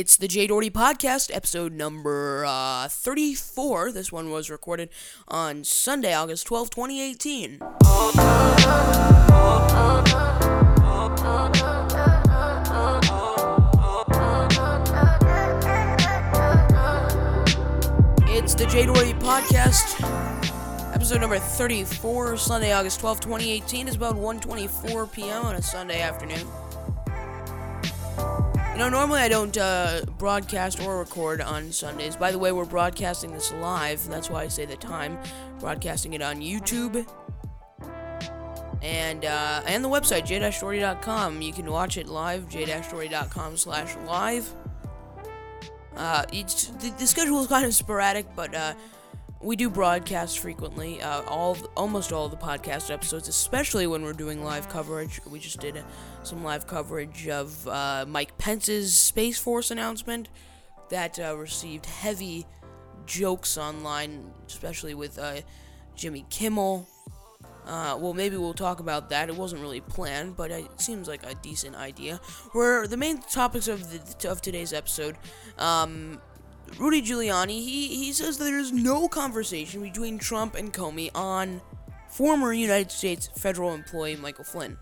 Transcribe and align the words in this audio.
It's 0.00 0.16
the 0.16 0.28
Jay 0.28 0.46
Doherty 0.46 0.70
Podcast, 0.70 1.34
episode 1.34 1.72
number 1.72 2.44
uh, 2.46 2.86
34. 2.86 3.90
This 3.90 4.12
one 4.12 4.30
was 4.30 4.48
recorded 4.48 4.90
on 5.26 5.64
Sunday, 5.64 6.14
August 6.14 6.46
12, 6.46 6.70
2018. 6.70 7.58
It's 18.30 18.54
the 18.54 18.66
Jay 18.70 18.86
Doherty 18.86 19.14
Podcast, 19.14 20.00
episode 20.94 21.20
number 21.20 21.40
34, 21.40 22.36
Sunday, 22.36 22.72
August 22.72 23.00
12, 23.00 23.18
2018. 23.18 23.88
It's 23.88 23.96
about 23.96 24.14
1.24 24.14 25.12
p.m. 25.12 25.44
on 25.44 25.56
a 25.56 25.62
Sunday 25.62 26.02
afternoon. 26.02 26.46
You 28.78 28.84
know, 28.84 28.90
normally 28.90 29.18
I 29.18 29.28
don't 29.28 29.58
uh, 29.58 30.02
broadcast 30.18 30.80
or 30.82 31.00
record 31.00 31.40
on 31.40 31.72
Sundays. 31.72 32.14
By 32.14 32.30
the 32.30 32.38
way, 32.38 32.52
we're 32.52 32.64
broadcasting 32.64 33.32
this 33.32 33.52
live. 33.54 34.06
That's 34.06 34.30
why 34.30 34.44
I 34.44 34.46
say 34.46 34.66
the 34.66 34.76
time. 34.76 35.18
Broadcasting 35.58 36.12
it 36.12 36.22
on 36.22 36.36
YouTube 36.36 37.04
and 38.80 39.24
uh, 39.24 39.62
and 39.66 39.84
the 39.84 39.88
website 39.88 40.26
j-story.com. 40.26 41.42
You 41.42 41.52
can 41.52 41.68
watch 41.68 41.96
it 41.96 42.06
live 42.06 42.48
j-story.com 42.48 43.56
slash 43.56 43.96
live. 44.06 44.48
Uh, 45.96 46.24
it's 46.32 46.66
the, 46.66 46.90
the 47.00 47.06
schedule 47.08 47.40
is 47.40 47.46
kind 47.48 47.66
of 47.66 47.74
sporadic, 47.74 48.26
but 48.36 48.54
uh, 48.54 48.74
we 49.40 49.56
do 49.56 49.70
broadcast 49.70 50.40
frequently. 50.40 51.00
Uh, 51.00 51.22
all 51.22 51.56
almost 51.76 52.12
all 52.12 52.28
the 52.28 52.36
podcast 52.36 52.90
episodes, 52.90 53.28
especially 53.28 53.86
when 53.86 54.02
we're 54.02 54.12
doing 54.12 54.44
live 54.44 54.68
coverage. 54.68 55.20
We 55.30 55.38
just 55.38 55.60
did 55.60 55.82
some 56.22 56.42
live 56.42 56.66
coverage 56.66 57.28
of 57.28 57.66
uh, 57.68 58.04
Mike 58.08 58.36
Pence's 58.38 58.94
Space 58.94 59.38
Force 59.38 59.70
announcement 59.70 60.28
that 60.90 61.18
uh, 61.18 61.36
received 61.36 61.86
heavy 61.86 62.46
jokes 63.06 63.56
online, 63.56 64.30
especially 64.46 64.94
with 64.94 65.18
uh, 65.18 65.40
Jimmy 65.94 66.26
Kimmel. 66.30 66.88
Uh, 67.66 67.98
well, 68.00 68.14
maybe 68.14 68.36
we'll 68.36 68.54
talk 68.54 68.80
about 68.80 69.10
that. 69.10 69.28
It 69.28 69.36
wasn't 69.36 69.60
really 69.60 69.82
planned, 69.82 70.36
but 70.36 70.50
it 70.50 70.80
seems 70.80 71.06
like 71.06 71.22
a 71.24 71.34
decent 71.34 71.76
idea. 71.76 72.18
Where 72.52 72.86
the 72.86 72.96
main 72.96 73.20
topics 73.20 73.68
of 73.68 73.90
the, 73.90 74.30
of 74.30 74.40
today's 74.40 74.72
episode, 74.72 75.16
um, 75.58 76.18
Rudy 76.78 77.02
Giuliani, 77.02 77.60
he, 77.60 77.88
he 77.88 78.12
says 78.12 78.38
there 78.38 78.58
is 78.58 78.72
no 78.72 79.08
conversation 79.08 79.82
between 79.82 80.18
Trump 80.18 80.54
and 80.54 80.72
Comey 80.72 81.10
on 81.14 81.60
former 82.08 82.52
United 82.52 82.90
States 82.90 83.28
federal 83.36 83.74
employee 83.74 84.16
Michael 84.16 84.44
Flynn. 84.44 84.76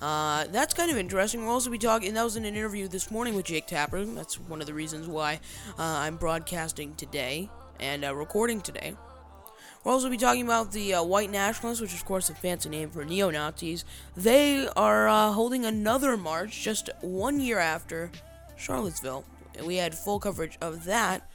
Uh, 0.00 0.44
that's 0.50 0.74
kind 0.74 0.90
of 0.90 0.98
interesting. 0.98 1.40
We'll 1.40 1.54
also 1.54 1.70
be 1.70 1.78
talking, 1.78 2.08
and 2.08 2.16
that 2.16 2.24
was 2.24 2.36
in 2.36 2.44
an 2.44 2.54
interview 2.54 2.88
this 2.88 3.10
morning 3.10 3.34
with 3.34 3.46
Jake 3.46 3.66
Tapper. 3.66 4.04
That's 4.04 4.38
one 4.38 4.60
of 4.60 4.66
the 4.66 4.74
reasons 4.74 5.06
why 5.06 5.40
uh, 5.78 5.82
I'm 5.82 6.16
broadcasting 6.16 6.94
today 6.96 7.48
and 7.80 8.04
uh, 8.04 8.14
recording 8.14 8.60
today. 8.60 8.96
We'll 9.82 9.94
also 9.94 10.10
be 10.10 10.16
talking 10.16 10.44
about 10.44 10.72
the 10.72 10.94
uh, 10.94 11.02
white 11.02 11.30
nationalists, 11.30 11.80
which 11.80 11.94
is, 11.94 12.00
of 12.00 12.06
course, 12.06 12.28
a 12.28 12.34
fancy 12.34 12.68
name 12.68 12.90
for 12.90 13.04
neo 13.04 13.30
Nazis. 13.30 13.84
They 14.16 14.68
are 14.76 15.08
uh, 15.08 15.32
holding 15.32 15.64
another 15.64 16.16
march 16.16 16.62
just 16.62 16.90
one 17.00 17.40
year 17.40 17.58
after 17.58 18.10
Charlottesville. 18.56 19.24
And 19.56 19.66
we 19.66 19.76
had 19.76 19.94
full 19.94 20.18
coverage 20.18 20.58
of 20.60 20.84
that 20.84 21.28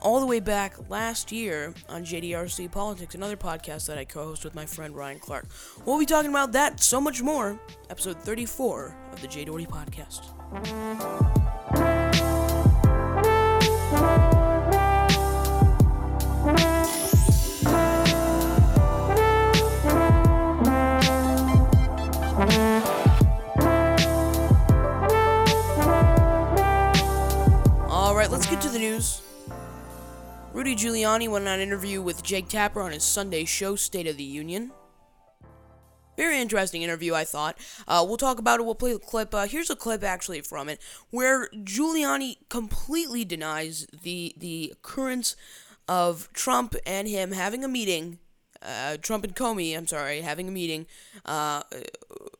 all 0.00 0.20
the 0.20 0.26
way 0.26 0.38
back 0.38 0.90
last 0.90 1.32
year 1.32 1.72
on 1.88 2.04
JDRC 2.04 2.70
Politics, 2.70 3.14
another 3.14 3.36
podcast 3.36 3.86
that 3.86 3.98
I 3.98 4.04
co 4.04 4.24
host 4.24 4.44
with 4.44 4.54
my 4.54 4.66
friend 4.66 4.94
Ryan 4.94 5.18
Clark. 5.18 5.46
We'll 5.84 5.98
be 5.98 6.06
talking 6.06 6.30
about 6.30 6.52
that, 6.52 6.80
so 6.80 7.00
much 7.00 7.22
more, 7.22 7.58
episode 7.90 8.18
34 8.18 8.96
of 9.12 9.20
the 9.22 9.28
Jay 9.28 9.44
Doherty 9.44 9.66
Podcast. 9.66 10.30
Rudy 30.64 30.76
Giuliani 30.76 31.28
went 31.28 31.46
on 31.46 31.52
an 31.52 31.60
interview 31.60 32.00
with 32.00 32.22
Jake 32.22 32.48
Tapper 32.48 32.80
on 32.80 32.92
his 32.92 33.04
Sunday 33.04 33.44
show, 33.44 33.76
State 33.76 34.06
of 34.06 34.16
the 34.16 34.24
Union. 34.24 34.72
Very 36.16 36.40
interesting 36.40 36.80
interview, 36.80 37.12
I 37.12 37.24
thought. 37.24 37.58
Uh, 37.86 38.02
we'll 38.08 38.16
talk 38.16 38.38
about 38.38 38.60
it. 38.60 38.62
We'll 38.62 38.74
play 38.74 38.94
the 38.94 38.98
clip. 38.98 39.34
Uh, 39.34 39.46
here's 39.46 39.68
a 39.68 39.76
clip 39.76 40.02
actually 40.02 40.40
from 40.40 40.70
it 40.70 40.80
where 41.10 41.50
Giuliani 41.50 42.36
completely 42.48 43.26
denies 43.26 43.86
the 43.92 44.34
the 44.38 44.72
occurrence 44.72 45.36
of 45.86 46.32
Trump 46.32 46.74
and 46.86 47.08
him 47.08 47.32
having 47.32 47.62
a 47.62 47.68
meeting. 47.68 48.18
Uh, 48.62 48.96
Trump 48.96 49.24
and 49.24 49.36
Comey, 49.36 49.76
I'm 49.76 49.86
sorry, 49.86 50.22
having 50.22 50.48
a 50.48 50.50
meeting, 50.50 50.86
uh, 51.26 51.64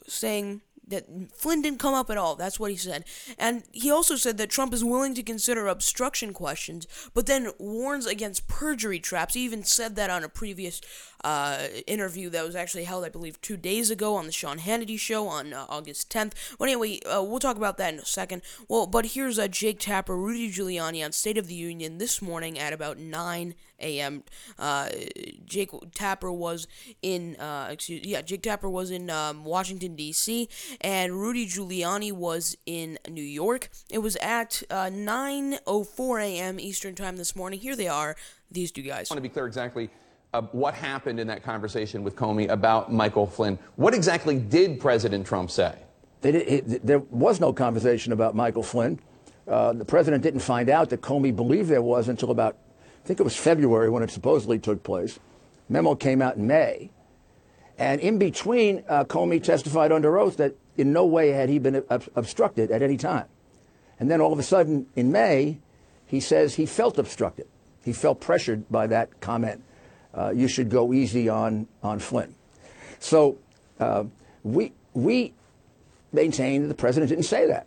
saying 0.09 0.63
that 0.89 1.07
Flynn 1.35 1.63
didn't 1.63 1.81
come 1.81 1.95
up 1.95 2.11
at 2.11 2.19
all. 2.19 2.37
That's 2.37 2.61
what 2.61 2.71
he 2.71 2.77
said. 2.77 3.05
And 3.39 3.65
he 3.73 3.91
also 3.91 4.17
said 4.17 4.37
that 4.39 4.51
Trump 4.51 4.75
is 4.75 4.85
willing 4.85 5.15
to 5.15 5.23
consider 5.23 5.67
obstruction 5.67 6.33
questions, 6.33 6.87
but 7.15 7.27
then 7.27 7.51
warns 7.59 8.07
against 8.07 8.49
perjury 8.49 9.01
traps. 9.01 9.35
He 9.35 9.45
even 9.45 9.65
said 9.65 9.97
that 9.97 10.11
on 10.11 10.25
a 10.25 10.29
previous 10.29 10.81
uh, 11.25 11.69
interview 11.87 12.29
that 12.31 12.45
was 12.45 12.55
actually 12.55 12.85
held, 12.85 13.05
I 13.05 13.09
believe, 13.09 13.41
two 13.41 13.57
days 13.57 13.91
ago 13.91 14.15
on 14.15 14.27
the 14.27 14.33
Sean 14.33 14.59
Hannity 14.59 14.99
show 14.99 15.27
on 15.27 15.53
uh, 15.53 15.65
August 15.69 16.11
10th. 16.11 16.33
But 16.59 16.69
anyway, 16.69 17.01
uh, 17.01 17.23
we'll 17.23 17.41
talk 17.41 17.57
about 17.57 17.79
that 17.79 17.95
in 17.95 18.01
a 18.01 18.05
second. 18.05 18.43
Well, 18.69 18.87
but 18.87 19.07
here's 19.07 19.39
uh, 19.39 19.49
Jake 19.49 19.81
Tapper, 19.81 20.17
Rudy 20.17 20.51
Giuliani 20.51 21.05
on 21.05 21.13
State 21.13 21.39
of 21.39 21.47
the 21.47 21.55
Union 21.55 21.99
this 21.99 22.21
morning 22.21 22.59
at 22.59 22.73
about 22.73 22.99
9 22.99 23.55
a.m. 23.81 24.23
Uh, 24.59 24.89
Jake 25.45 25.71
Tapper 25.95 26.31
was 26.31 26.67
in, 27.03 27.37
uh, 27.37 27.69
excuse, 27.71 28.05
yeah, 28.05 28.23
Jake 28.23 28.43
Tapper 28.43 28.69
was 28.69 28.91
in 28.91 29.09
um, 29.11 29.45
Washington 29.45 29.97
D.C. 29.97 30.49
and 30.83 31.15
Rudy 31.15 31.47
Giuliani 31.47 32.13
was 32.13 32.57
in 32.67 32.99
New 33.09 33.23
York. 33.23 33.71
It 33.91 33.99
was 33.99 34.17
at 34.17 34.63
uh, 34.71 34.91
9:04 34.91 36.23
a.m. 36.23 36.61
Eastern 36.61 36.95
time 36.95 37.17
this 37.17 37.35
morning. 37.35 37.61
Here 37.61 37.77
they 37.77 37.89
are, 37.89 38.15
these 38.51 38.71
two 38.71 38.83
guys. 38.83 39.11
I 39.11 39.15
want 39.15 39.25
to 39.25 39.29
be 39.29 39.33
clear 39.33 39.47
exactly 39.47 39.91
uh, 40.35 40.43
what 40.51 40.75
happened 40.75 41.21
in 41.21 41.29
that 41.29 41.45
conversation 41.45 42.03
with 42.03 42.17
Comey 42.17 42.49
about 42.51 42.93
Michael 42.93 43.27
Flynn. 43.27 43.57
What 43.77 43.95
exactly 43.95 44.37
did 44.37 44.81
President 44.81 45.25
Trump 45.25 45.49
say? 45.51 45.79
Did, 46.23 46.83
there 46.83 46.99
was 46.99 47.41
no 47.41 47.53
conversation 47.53 48.13
about 48.13 48.35
Michael 48.35 48.65
Flynn. 48.65 48.99
Uh, 49.47 49.75
the 49.75 49.85
president 49.85 50.23
didn't 50.23 50.41
find 50.41 50.69
out 50.69 50.91
that 50.91 51.03
Comey 51.03 51.35
believed 51.35 51.69
there 51.69 51.83
was 51.83 52.09
until 52.09 52.31
about, 52.31 52.57
I 53.05 53.07
think 53.07 53.21
it 53.21 53.23
was 53.23 53.37
February 53.37 53.91
when 53.91 54.03
it 54.03 54.11
supposedly 54.11 54.59
took 54.59 54.83
place. 54.83 55.21
Memo 55.69 55.95
came 55.95 56.21
out 56.21 56.37
in 56.37 56.47
May. 56.47 56.91
And 57.79 58.01
in 58.01 58.19
between, 58.19 58.83
uh, 58.89 59.05
Comey 59.05 59.41
testified 59.43 59.93
under 59.93 60.19
oath 60.19 60.39
that 60.39 60.55
in 60.77 60.93
no 60.93 61.05
way 61.05 61.29
had 61.31 61.49
he 61.49 61.59
been 61.61 61.85
ob- 61.91 62.09
obstructed 62.17 62.73
at 62.73 62.83
any 62.83 62.97
time. 62.97 63.27
And 64.01 64.11
then 64.11 64.21
all 64.21 64.33
of 64.33 64.39
a 64.39 64.43
sudden, 64.43 64.87
in 64.97 65.13
May, 65.13 65.59
he 66.07 66.19
says 66.19 66.55
he 66.55 66.67
felt 66.67 66.99
obstructed. 66.99 67.47
He 67.85 67.93
felt 67.93 68.21
pressured 68.21 68.69
by 68.71 68.89
that 68.89 69.21
comment. 69.21 69.63
Uh, 70.15 70.31
you 70.31 70.47
should 70.49 70.71
go 70.71 70.93
easy 70.93 71.29
on, 71.29 71.67
on 71.83 71.99
Flynn. 71.99 72.35
So 73.01 73.39
uh, 73.81 74.05
we, 74.43 74.73
we 74.93 75.35
maintain 76.13 76.63
that 76.63 76.69
the 76.69 76.75
president 76.75 77.11
didn't 77.11 77.25
say 77.25 77.47
that. 77.49 77.67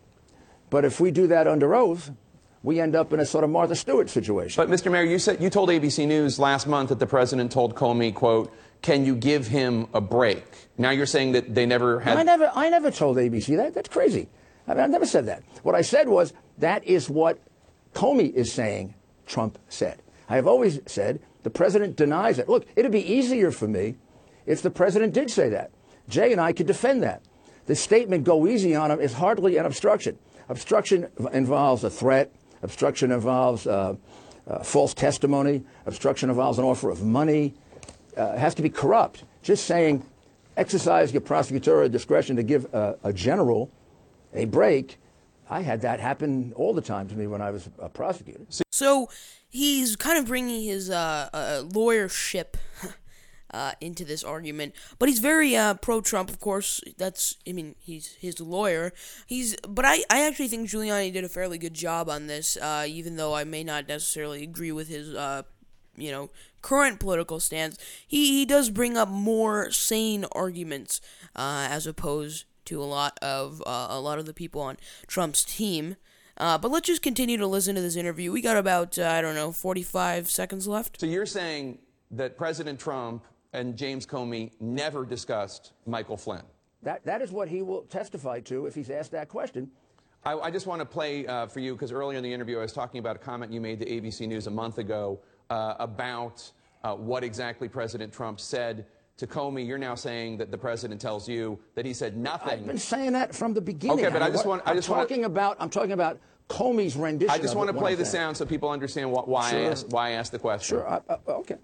But 0.70 0.86
if 0.86 1.00
we 1.00 1.12
do 1.12 1.28
that 1.28 1.48
under 1.48 1.76
oath, 1.76 2.12
we 2.64 2.80
end 2.80 2.96
up 2.96 3.14
in 3.14 3.20
a 3.20 3.26
sort 3.26 3.44
of 3.44 3.50
Martha 3.50 3.76
Stewart 3.76 4.10
situation. 4.10 4.62
But 4.62 4.74
Mr. 4.74 4.92
Mayor, 4.92 5.04
you 5.04 5.20
said 5.20 5.42
you 5.42 5.50
told 5.50 5.70
ABC 5.70 6.08
News 6.08 6.40
last 6.40 6.68
month 6.68 6.90
that 6.90 7.00
the 7.00 7.06
president 7.06 7.52
told 7.52 7.76
Comey, 7.76 8.14
"quote 8.14 8.52
Can 8.82 9.06
you 9.06 9.16
give 9.16 9.48
him 9.48 9.88
a 9.94 10.02
break?" 10.02 10.44
Now 10.78 10.90
you're 10.90 11.06
saying 11.06 11.32
that 11.34 11.56
they 11.56 11.66
never 11.66 12.02
had. 12.02 12.18
I 12.18 12.24
never, 12.24 12.52
I 12.54 12.70
never 12.70 12.92
told 12.92 13.18
ABC 13.18 13.56
that. 13.56 13.74
That's 13.74 13.90
crazy. 13.90 14.28
I, 14.68 14.74
mean, 14.74 14.84
I 14.84 14.88
never 14.88 15.06
said 15.06 15.28
that. 15.28 15.44
What 15.64 15.76
I 15.76 15.82
said 15.82 16.10
was 16.10 16.34
that 16.58 16.84
is 16.84 17.10
what 17.10 17.40
Comey 17.94 18.34
is 18.34 18.52
saying. 18.52 18.96
Trump 19.26 19.58
said. 19.70 20.02
I 20.30 20.36
have 20.36 20.48
always 20.48 20.80
said 20.88 21.20
the 21.44 21.50
president 21.50 21.96
denies 21.96 22.40
it. 22.40 22.50
Look, 22.50 22.66
it'd 22.76 22.92
be 22.92 23.14
easier 23.14 23.52
for 23.52 23.68
me 23.68 23.96
if 24.46 24.62
the 24.62 24.70
president 24.70 25.14
did 25.14 25.30
say 25.30 25.50
that. 25.50 25.72
Jay 26.10 26.32
and 26.32 26.42
I 26.42 26.54
could 26.54 26.68
defend 26.68 27.04
that. 27.04 27.22
The 27.66 27.76
statement 27.76 28.24
"Go 28.24 28.48
easy 28.48 28.76
on 28.76 28.92
him" 28.92 29.00
is 29.00 29.14
hardly 29.14 29.58
an 29.58 29.66
obstruction. 29.66 30.18
Obstruction 30.50 31.08
involves 31.34 31.84
a 31.84 31.90
threat. 31.90 32.32
Obstruction 32.64 33.12
involves 33.12 33.68
uh, 33.68 33.96
uh, 34.48 34.60
false 34.64 34.94
testimony. 34.94 35.64
Obstruction 35.86 36.30
involves 36.30 36.58
an 36.58 36.66
offer 36.66 36.90
of 36.90 37.04
money. 37.04 37.54
Uh, 38.18 38.32
it 38.34 38.40
has 38.40 38.56
to 38.56 38.62
be 38.62 38.70
corrupt. 38.70 39.24
Just 39.44 39.66
saying, 39.66 40.04
exercise 40.56 41.12
your 41.12 41.22
prosecutorial 41.22 41.92
discretion 41.92 42.36
to 42.38 42.44
give 42.44 42.74
a, 42.74 42.98
a 43.04 43.14
general 43.14 43.70
a 44.34 44.46
break. 44.46 44.98
I 45.50 45.62
had 45.62 45.82
that 45.82 46.00
happen 46.00 46.54
all 46.56 46.74
the 46.74 46.82
time 46.82 47.08
to 47.10 47.16
me 47.16 47.28
when 47.28 47.42
I 47.42 47.52
was 47.52 47.70
a 47.80 47.90
prosecutor. 47.90 48.46
So 48.72 49.10
he's 49.50 49.96
kind 49.96 50.18
of 50.18 50.28
bringing 50.28 50.64
his 50.64 50.90
uh, 50.90 51.30
uh, 51.34 51.64
lawyership 51.64 52.56
uh, 53.54 53.72
into 53.82 54.06
this 54.06 54.24
argument. 54.24 54.74
But 55.00 55.10
he's 55.10 55.20
very 55.20 55.56
uh, 55.56 55.76
pro-Trump, 55.76 56.30
of 56.30 56.40
course. 56.40 56.82
That's, 56.98 57.36
I 57.48 57.54
mean, 57.54 57.76
he's 57.80 58.16
his 58.20 58.40
lawyer. 58.40 58.94
He's, 59.26 59.56
but 59.68 59.86
I, 59.86 60.04
I 60.10 60.26
actually 60.28 60.48
think 60.48 60.70
Giuliani 60.70 61.12
did 61.12 61.24
a 61.24 61.30
fairly 61.30 61.58
good 61.58 61.74
job 61.74 62.10
on 62.10 62.28
this, 62.28 62.58
uh, 62.58 62.86
even 62.88 63.16
though 63.16 63.34
I 63.36 63.44
may 63.44 63.64
not 63.64 63.88
necessarily 63.88 64.44
agree 64.44 64.72
with 64.72 64.88
his, 64.88 65.14
uh, 65.14 65.44
you 65.96 66.12
know, 66.12 66.30
current 66.62 67.00
political 67.00 67.40
stance. 67.40 67.78
He 68.08 68.38
he 68.38 68.46
does 68.46 68.70
bring 68.70 68.98
up 68.98 69.10
more 69.10 69.72
sane 69.72 70.26
arguments 70.32 71.02
uh, 71.36 71.68
as 71.70 71.88
opposed 71.88 72.46
to 72.66 72.82
a 72.82 72.86
lot 72.86 73.18
of 73.22 73.62
uh, 73.66 73.88
a 73.90 74.00
lot 74.00 74.20
of 74.20 74.26
the 74.26 74.34
people 74.34 74.62
on 74.62 74.78
Trump's 75.08 75.44
team. 75.44 75.96
Uh, 76.38 76.58
but 76.58 76.72
let's 76.72 76.88
just 76.88 77.02
continue 77.02 77.38
to 77.38 77.48
listen 77.48 77.76
to 77.76 77.82
this 77.82 77.96
interview. 77.96 78.32
We 78.32 78.42
got 78.42 78.58
about, 78.58 78.98
uh, 78.98 79.08
I 79.08 79.22
don't 79.22 79.36
know, 79.36 79.52
45 79.52 80.30
seconds 80.30 80.68
left. 80.68 81.00
So 81.00 81.08
you're 81.08 81.26
saying 81.26 81.80
that 82.12 82.38
President 82.38 82.80
Trump 82.80 83.24
and 83.54 83.76
James 83.76 84.06
Comey 84.06 84.52
never 84.60 85.06
discussed 85.06 85.74
Michael 85.86 86.18
Flynn? 86.18 86.44
That, 86.84 87.04
that 87.06 87.22
is 87.22 87.32
what 87.32 87.48
he 87.48 87.62
will 87.62 87.82
testify 87.84 88.40
to 88.42 88.68
if 88.68 88.76
he's 88.76 88.90
asked 88.90 89.12
that 89.12 89.30
question. 89.30 89.72
I, 90.24 90.38
I 90.38 90.52
just 90.52 90.68
want 90.68 90.80
to 90.80 90.86
play 90.86 91.26
uh, 91.26 91.48
for 91.48 91.60
you 91.60 91.74
because 91.74 91.92
earlier 91.92 92.18
in 92.18 92.24
the 92.24 92.32
interview 92.32 92.60
I 92.60 92.62
was 92.62 92.74
talking 92.74 93.00
about 93.00 93.16
a 93.16 93.20
comment 93.20 93.52
you 93.52 93.62
made 93.62 93.80
to 93.80 93.86
ABC 93.86 94.28
News 94.28 94.48
a 94.48 94.52
month 94.52 94.78
ago 94.78 95.20
uh, 95.50 95.76
about 95.80 96.50
uh, 96.84 96.94
what 96.94 97.24
exactly 97.24 97.68
President 97.68 98.14
Trump 98.14 98.40
said 98.40 98.86
to 99.18 99.28
Comey. 99.28 99.68
You're 99.68 99.78
now 99.78 99.96
saying 99.96 100.38
that 100.38 100.52
the 100.52 100.58
president 100.58 101.02
tells 101.02 101.28
you 101.28 101.60
that 101.76 101.86
he 101.86 101.94
said 101.94 102.18
nothing. 102.18 102.50
I've 102.50 102.68
been 102.68 102.78
saying 102.78 103.14
that 103.14 103.36
from 103.36 103.54
the 103.54 103.62
beginning. 103.62 104.06
Okay, 104.06 104.10
but 104.12 104.22
I 104.22 104.30
just 104.30 104.46
want. 104.46 104.62
I 104.66 104.72
I'm 104.72 104.78
just 104.78 104.88
talking 104.88 105.22
want, 105.22 105.32
about. 105.32 105.58
I'm 105.60 105.70
talking 105.70 105.92
about 105.92 106.20
Comey's 106.50 106.96
rendition. 106.96 107.30
I 107.30 107.38
just 107.38 107.56
want 107.56 107.68
to 107.68 107.74
play 107.74 107.96
the 107.96 108.06
sound 108.06 108.38
so 108.38 108.46
people 108.46 108.70
understand 108.70 109.12
what, 109.12 109.28
why 109.28 109.50
Sure. 109.52 109.60
I 109.60 109.64
asked 109.64 109.90
why 109.90 110.08
I 110.10 110.12
asked 110.12 110.32
the 110.32 110.40
question. 110.40 110.78
Sure. 110.78 110.90
I, 110.90 111.02
I, 111.10 111.18
okay. 111.28 111.58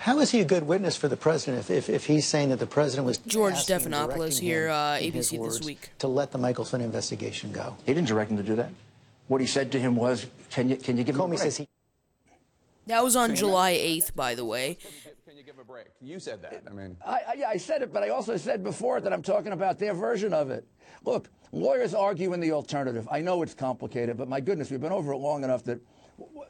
How 0.00 0.20
is 0.20 0.30
he 0.30 0.40
a 0.40 0.44
good 0.44 0.64
witness 0.64 0.96
for 0.96 1.08
the 1.08 1.16
president 1.16 1.58
if, 1.58 1.70
if, 1.70 1.88
if 1.90 2.06
he's 2.06 2.26
saying 2.26 2.50
that 2.50 2.60
the 2.60 2.66
president 2.66 3.06
was 3.06 3.18
George 3.18 3.54
Stephanopoulos 3.54 4.38
here, 4.38 4.68
uh, 4.68 4.98
in 4.98 5.12
his 5.12 5.32
ABC 5.32 5.44
This 5.44 5.66
Week. 5.66 5.90
to 5.98 6.06
let 6.06 6.30
the 6.30 6.38
Michael 6.38 6.64
Flynn 6.64 6.82
investigation 6.82 7.50
go? 7.50 7.76
He 7.84 7.92
didn't 7.92 8.06
direct 8.06 8.30
him 8.30 8.36
to 8.36 8.44
do 8.44 8.54
that. 8.54 8.70
What 9.26 9.40
he 9.40 9.48
said 9.48 9.72
to 9.72 9.80
him 9.80 9.96
was, 9.96 10.26
"Can 10.50 10.68
you 10.68 10.76
can 10.76 10.96
you 10.96 11.02
give 11.04 11.16
him 11.16 11.22
a 11.22 11.24
Comey 11.24 11.38
says 11.38 11.56
he 11.56 11.68
That 12.86 13.02
was 13.02 13.16
on 13.16 13.34
July 13.34 13.72
8th, 13.74 14.14
by 14.14 14.36
the 14.36 14.44
way. 14.44 14.78
Can 15.46 15.54
you 15.54 15.62
give 15.62 15.70
a 15.70 15.72
break? 15.72 15.86
You 16.00 16.18
said 16.18 16.42
that. 16.42 16.64
I 16.68 16.72
mean, 16.72 16.96
I, 17.06 17.20
I, 17.28 17.34
yeah, 17.38 17.48
I 17.48 17.56
said 17.56 17.80
it, 17.82 17.92
but 17.92 18.02
I 18.02 18.08
also 18.08 18.36
said 18.36 18.64
before 18.64 19.00
that 19.00 19.12
I'm 19.12 19.22
talking 19.22 19.52
about 19.52 19.78
their 19.78 19.94
version 19.94 20.32
of 20.32 20.50
it. 20.50 20.66
Look, 21.04 21.28
lawyers 21.52 21.94
argue 21.94 22.32
in 22.32 22.40
the 22.40 22.50
alternative. 22.50 23.06
I 23.12 23.20
know 23.20 23.42
it's 23.42 23.54
complicated, 23.54 24.16
but 24.16 24.28
my 24.28 24.40
goodness, 24.40 24.72
we've 24.72 24.80
been 24.80 24.90
over 24.90 25.12
it 25.12 25.18
long 25.18 25.44
enough 25.44 25.62
that. 25.64 25.78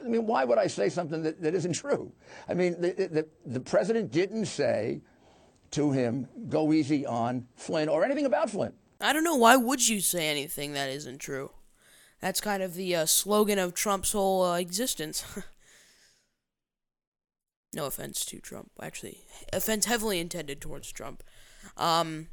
I 0.03 0.09
mean, 0.09 0.25
why 0.27 0.45
would 0.45 0.57
I 0.57 0.69
say 0.69 0.89
something 0.89 1.23
that, 1.25 1.43
that 1.43 1.55
isn't 1.55 1.75
true? 1.75 2.11
I 2.49 2.55
mean, 2.55 2.81
the, 2.81 2.93
the, 2.93 3.27
the 3.45 3.61
president 3.61 4.13
didn't 4.13 4.47
say 4.47 5.03
to 5.73 5.91
him, 5.91 6.29
go 6.49 6.73
easy 6.73 7.05
on 7.05 7.49
Flynn 7.57 7.91
or 7.91 8.03
anything 8.03 8.25
about 8.25 8.49
Flynn. 8.49 8.73
I 9.01 9.13
don't 9.13 9.25
know, 9.25 9.37
why 9.37 9.57
would 9.57 9.87
you 9.87 10.01
say 10.01 10.29
anything 10.29 10.73
that 10.73 10.89
isn't 10.89 11.19
true? 11.19 11.51
That's 12.21 12.41
kind 12.41 12.63
of 12.63 12.75
the 12.75 12.95
uh, 12.97 13.07
slogan 13.07 13.59
of 13.59 13.75
Trump's 13.75 14.13
whole 14.13 14.43
uh, 14.45 14.57
existence. 14.57 15.25
no 17.77 17.87
offense 17.87 18.25
to 18.25 18.41
Trump, 18.41 18.71
actually. 18.83 19.21
Offense 19.53 19.85
heavily 19.85 20.19
intended 20.19 20.61
towards 20.61 20.91
Trump. 20.91 21.23
Um, 21.77 22.29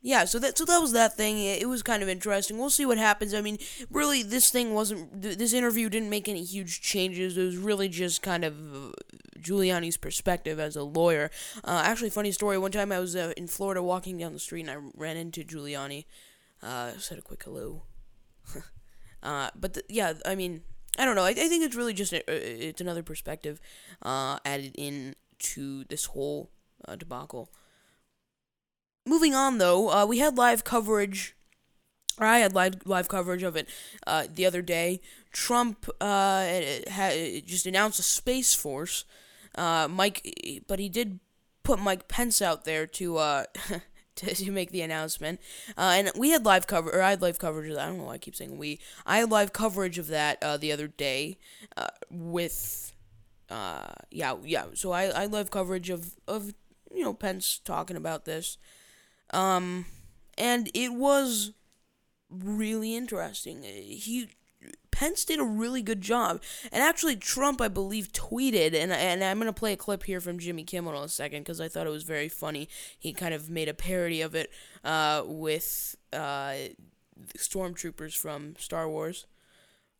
yeah, 0.00 0.26
so 0.26 0.38
that 0.38 0.56
so 0.56 0.64
that 0.64 0.78
was 0.78 0.92
that 0.92 1.16
thing. 1.16 1.38
It, 1.38 1.68
was 1.68 1.82
kind 1.82 2.02
of 2.02 2.08
interesting. 2.08 2.56
We'll 2.56 2.70
see 2.70 2.86
what 2.86 2.98
happens. 2.98 3.34
I 3.34 3.40
mean, 3.40 3.58
really, 3.90 4.22
this 4.22 4.50
thing 4.50 4.72
wasn't. 4.72 5.22
This 5.22 5.52
interview 5.52 5.88
didn't 5.88 6.10
make 6.10 6.28
any 6.28 6.44
huge 6.44 6.80
changes. 6.80 7.36
It 7.36 7.44
was 7.44 7.56
really 7.56 7.88
just 7.88 8.22
kind 8.22 8.44
of 8.44 8.54
uh, 8.54 8.92
Giuliani's 9.40 9.96
perspective 9.96 10.60
as 10.60 10.76
a 10.76 10.84
lawyer. 10.84 11.30
Uh, 11.64 11.82
actually, 11.84 12.10
funny 12.10 12.30
story. 12.30 12.58
One 12.58 12.70
time 12.70 12.92
I 12.92 13.00
was 13.00 13.16
uh, 13.16 13.32
in 13.36 13.48
Florida 13.48 13.82
walking 13.82 14.18
down 14.18 14.32
the 14.34 14.38
street 14.38 14.68
and 14.68 14.70
I 14.70 14.76
ran 14.94 15.16
into 15.16 15.42
Giuliani. 15.42 16.04
Uh, 16.62 16.92
said 16.98 17.18
a 17.18 17.22
quick 17.22 17.42
hello. 17.42 17.82
uh, 19.22 19.50
but 19.56 19.74
th- 19.74 19.86
yeah, 19.88 20.14
I 20.24 20.36
mean, 20.36 20.62
I 20.98 21.04
don't 21.04 21.14
know. 21.14 21.24
I, 21.24 21.30
I 21.30 21.34
think 21.34 21.64
it's 21.64 21.76
really 21.76 21.94
just 21.94 22.12
a, 22.12 22.66
it's 22.66 22.80
another 22.80 23.04
perspective 23.04 23.60
uh, 24.02 24.38
added 24.44 24.74
in 24.76 25.14
to 25.38 25.84
this 25.84 26.06
whole 26.06 26.50
uh, 26.86 26.96
debacle. 26.96 27.50
Moving 29.06 29.34
on, 29.34 29.58
though, 29.58 29.90
uh, 29.90 30.06
we 30.06 30.18
had 30.18 30.36
live 30.36 30.64
coverage. 30.64 31.34
Or 32.20 32.26
I 32.26 32.38
had 32.38 32.52
live 32.52 32.74
live 32.84 33.08
coverage 33.08 33.44
of 33.44 33.54
it 33.54 33.68
uh, 34.06 34.26
the 34.32 34.44
other 34.44 34.60
day. 34.60 35.00
Trump 35.32 35.88
uh, 36.00 36.42
had 36.88 37.46
just 37.46 37.64
announced 37.64 38.00
a 38.00 38.02
space 38.02 38.54
force. 38.54 39.04
Uh, 39.54 39.86
Mike, 39.88 40.64
but 40.66 40.80
he 40.80 40.88
did 40.88 41.20
put 41.62 41.78
Mike 41.78 42.08
Pence 42.08 42.42
out 42.42 42.64
there 42.64 42.86
to 42.86 43.18
uh, 43.18 43.44
to, 44.34 44.50
make 44.50 44.70
the 44.70 44.82
announcement. 44.82 45.40
Uh, 45.76 45.92
and 45.94 46.10
we 46.16 46.30
had 46.30 46.44
live 46.44 46.66
cover, 46.66 46.90
or 46.90 47.02
I 47.02 47.10
had 47.10 47.22
live 47.22 47.38
coverage 47.38 47.70
of 47.70 47.76
that. 47.76 47.84
I 47.84 47.86
don't 47.88 47.98
know 47.98 48.04
why 48.04 48.14
I 48.14 48.18
keep 48.18 48.36
saying 48.36 48.58
we. 48.58 48.80
I 49.06 49.18
had 49.18 49.30
live 49.30 49.52
coverage 49.52 49.98
of 49.98 50.08
that 50.08 50.42
uh, 50.42 50.56
the 50.56 50.72
other 50.72 50.88
day 50.88 51.38
uh, 51.76 51.88
with, 52.10 52.92
uh, 53.50 53.92
yeah, 54.10 54.36
yeah. 54.44 54.66
So 54.74 54.92
I, 54.92 55.16
I 55.16 55.20
had 55.22 55.32
live 55.32 55.50
coverage 55.50 55.90
of 55.90 56.14
of 56.26 56.54
you 56.92 57.04
know 57.04 57.14
Pence 57.14 57.60
talking 57.64 57.96
about 57.96 58.24
this, 58.24 58.58
um, 59.30 59.86
and 60.36 60.70
it 60.74 60.92
was 60.92 61.52
really 62.30 62.96
interesting. 62.96 63.62
He 63.62 64.28
Pence 64.98 65.24
did 65.24 65.38
a 65.38 65.44
really 65.44 65.80
good 65.80 66.00
job, 66.00 66.42
and 66.72 66.82
actually 66.82 67.14
Trump, 67.14 67.60
I 67.60 67.68
believe, 67.68 68.10
tweeted, 68.12 68.74
and 68.74 68.90
and 68.90 69.22
I'm 69.22 69.38
gonna 69.38 69.52
play 69.52 69.72
a 69.72 69.76
clip 69.76 70.02
here 70.02 70.20
from 70.20 70.40
Jimmy 70.40 70.64
Kimmel 70.64 70.98
in 70.98 71.04
a 71.04 71.08
second 71.08 71.42
because 71.42 71.60
I 71.60 71.68
thought 71.68 71.86
it 71.86 71.90
was 71.90 72.02
very 72.02 72.28
funny. 72.28 72.68
He 72.98 73.12
kind 73.12 73.32
of 73.32 73.48
made 73.48 73.68
a 73.68 73.74
parody 73.74 74.22
of 74.22 74.34
it 74.34 74.50
uh, 74.82 75.22
with 75.24 75.94
uh, 76.12 76.54
stormtroopers 77.36 78.18
from 78.18 78.56
Star 78.58 78.88
Wars. 78.88 79.26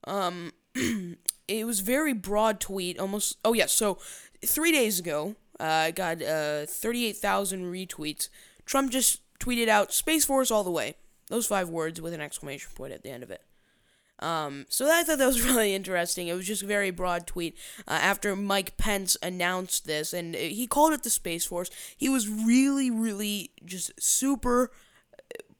Um, 0.02 0.50
it 0.74 1.64
was 1.64 1.78
very 1.78 2.12
broad 2.12 2.58
tweet, 2.58 2.98
almost. 2.98 3.38
Oh 3.44 3.52
yeah, 3.52 3.66
so 3.66 3.98
three 4.44 4.72
days 4.72 4.98
ago, 4.98 5.36
uh, 5.60 5.62
I 5.62 5.90
got 5.92 6.20
uh, 6.20 6.66
38,000 6.66 7.66
retweets. 7.66 8.30
Trump 8.66 8.90
just 8.90 9.20
tweeted 9.38 9.68
out 9.68 9.92
"Space 9.92 10.24
Force 10.24 10.50
all 10.50 10.64
the 10.64 10.72
way." 10.72 10.96
Those 11.28 11.46
five 11.46 11.68
words 11.68 12.00
with 12.00 12.14
an 12.14 12.20
exclamation 12.20 12.72
point 12.74 12.92
at 12.92 13.04
the 13.04 13.10
end 13.10 13.22
of 13.22 13.30
it. 13.30 13.42
Um, 14.20 14.66
so 14.68 14.90
I 14.90 15.02
thought 15.02 15.18
that 15.18 15.26
was 15.26 15.42
really 15.44 15.74
interesting. 15.74 16.28
It 16.28 16.34
was 16.34 16.46
just 16.46 16.62
a 16.62 16.66
very 16.66 16.90
broad 16.90 17.26
tweet 17.26 17.56
uh, 17.86 17.98
after 18.02 18.34
Mike 18.34 18.76
Pence 18.76 19.16
announced 19.22 19.86
this, 19.86 20.12
and 20.12 20.34
uh, 20.34 20.38
he 20.38 20.66
called 20.66 20.92
it 20.92 21.02
the 21.02 21.10
Space 21.10 21.44
Force. 21.44 21.70
He 21.96 22.08
was 22.08 22.28
really, 22.28 22.90
really 22.90 23.50
just 23.64 23.92
super 24.02 24.70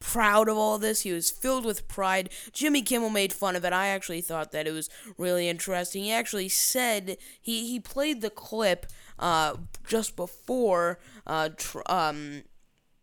proud 0.01 0.49
of 0.49 0.57
all 0.57 0.79
this. 0.79 1.01
He 1.03 1.13
was 1.13 1.31
filled 1.31 1.65
with 1.65 1.89
pride. 1.89 2.31
Jimmy 2.53 2.83
Kimmel 2.83 3.11
made 3.11 3.33
fun 3.33 3.57
of 3.57 3.65
it. 3.65 3.73
I 3.73 3.89
actually 3.89 4.21
thought 4.21 4.53
that 4.53 4.67
it 4.67 4.73
was 4.73 4.89
really 5.17 5.49
interesting. 5.49 6.05
He 6.05 6.12
actually 6.12 6.49
said 6.49 7.17
he 7.41 7.69
he 7.69 7.81
played 7.81 8.21
the 8.21 8.31
clip 8.31 8.87
uh, 9.19 9.57
just 9.87 10.17
before 10.17 10.99
uh, 11.27 11.50
tr- 11.57 11.81
um 11.87 12.43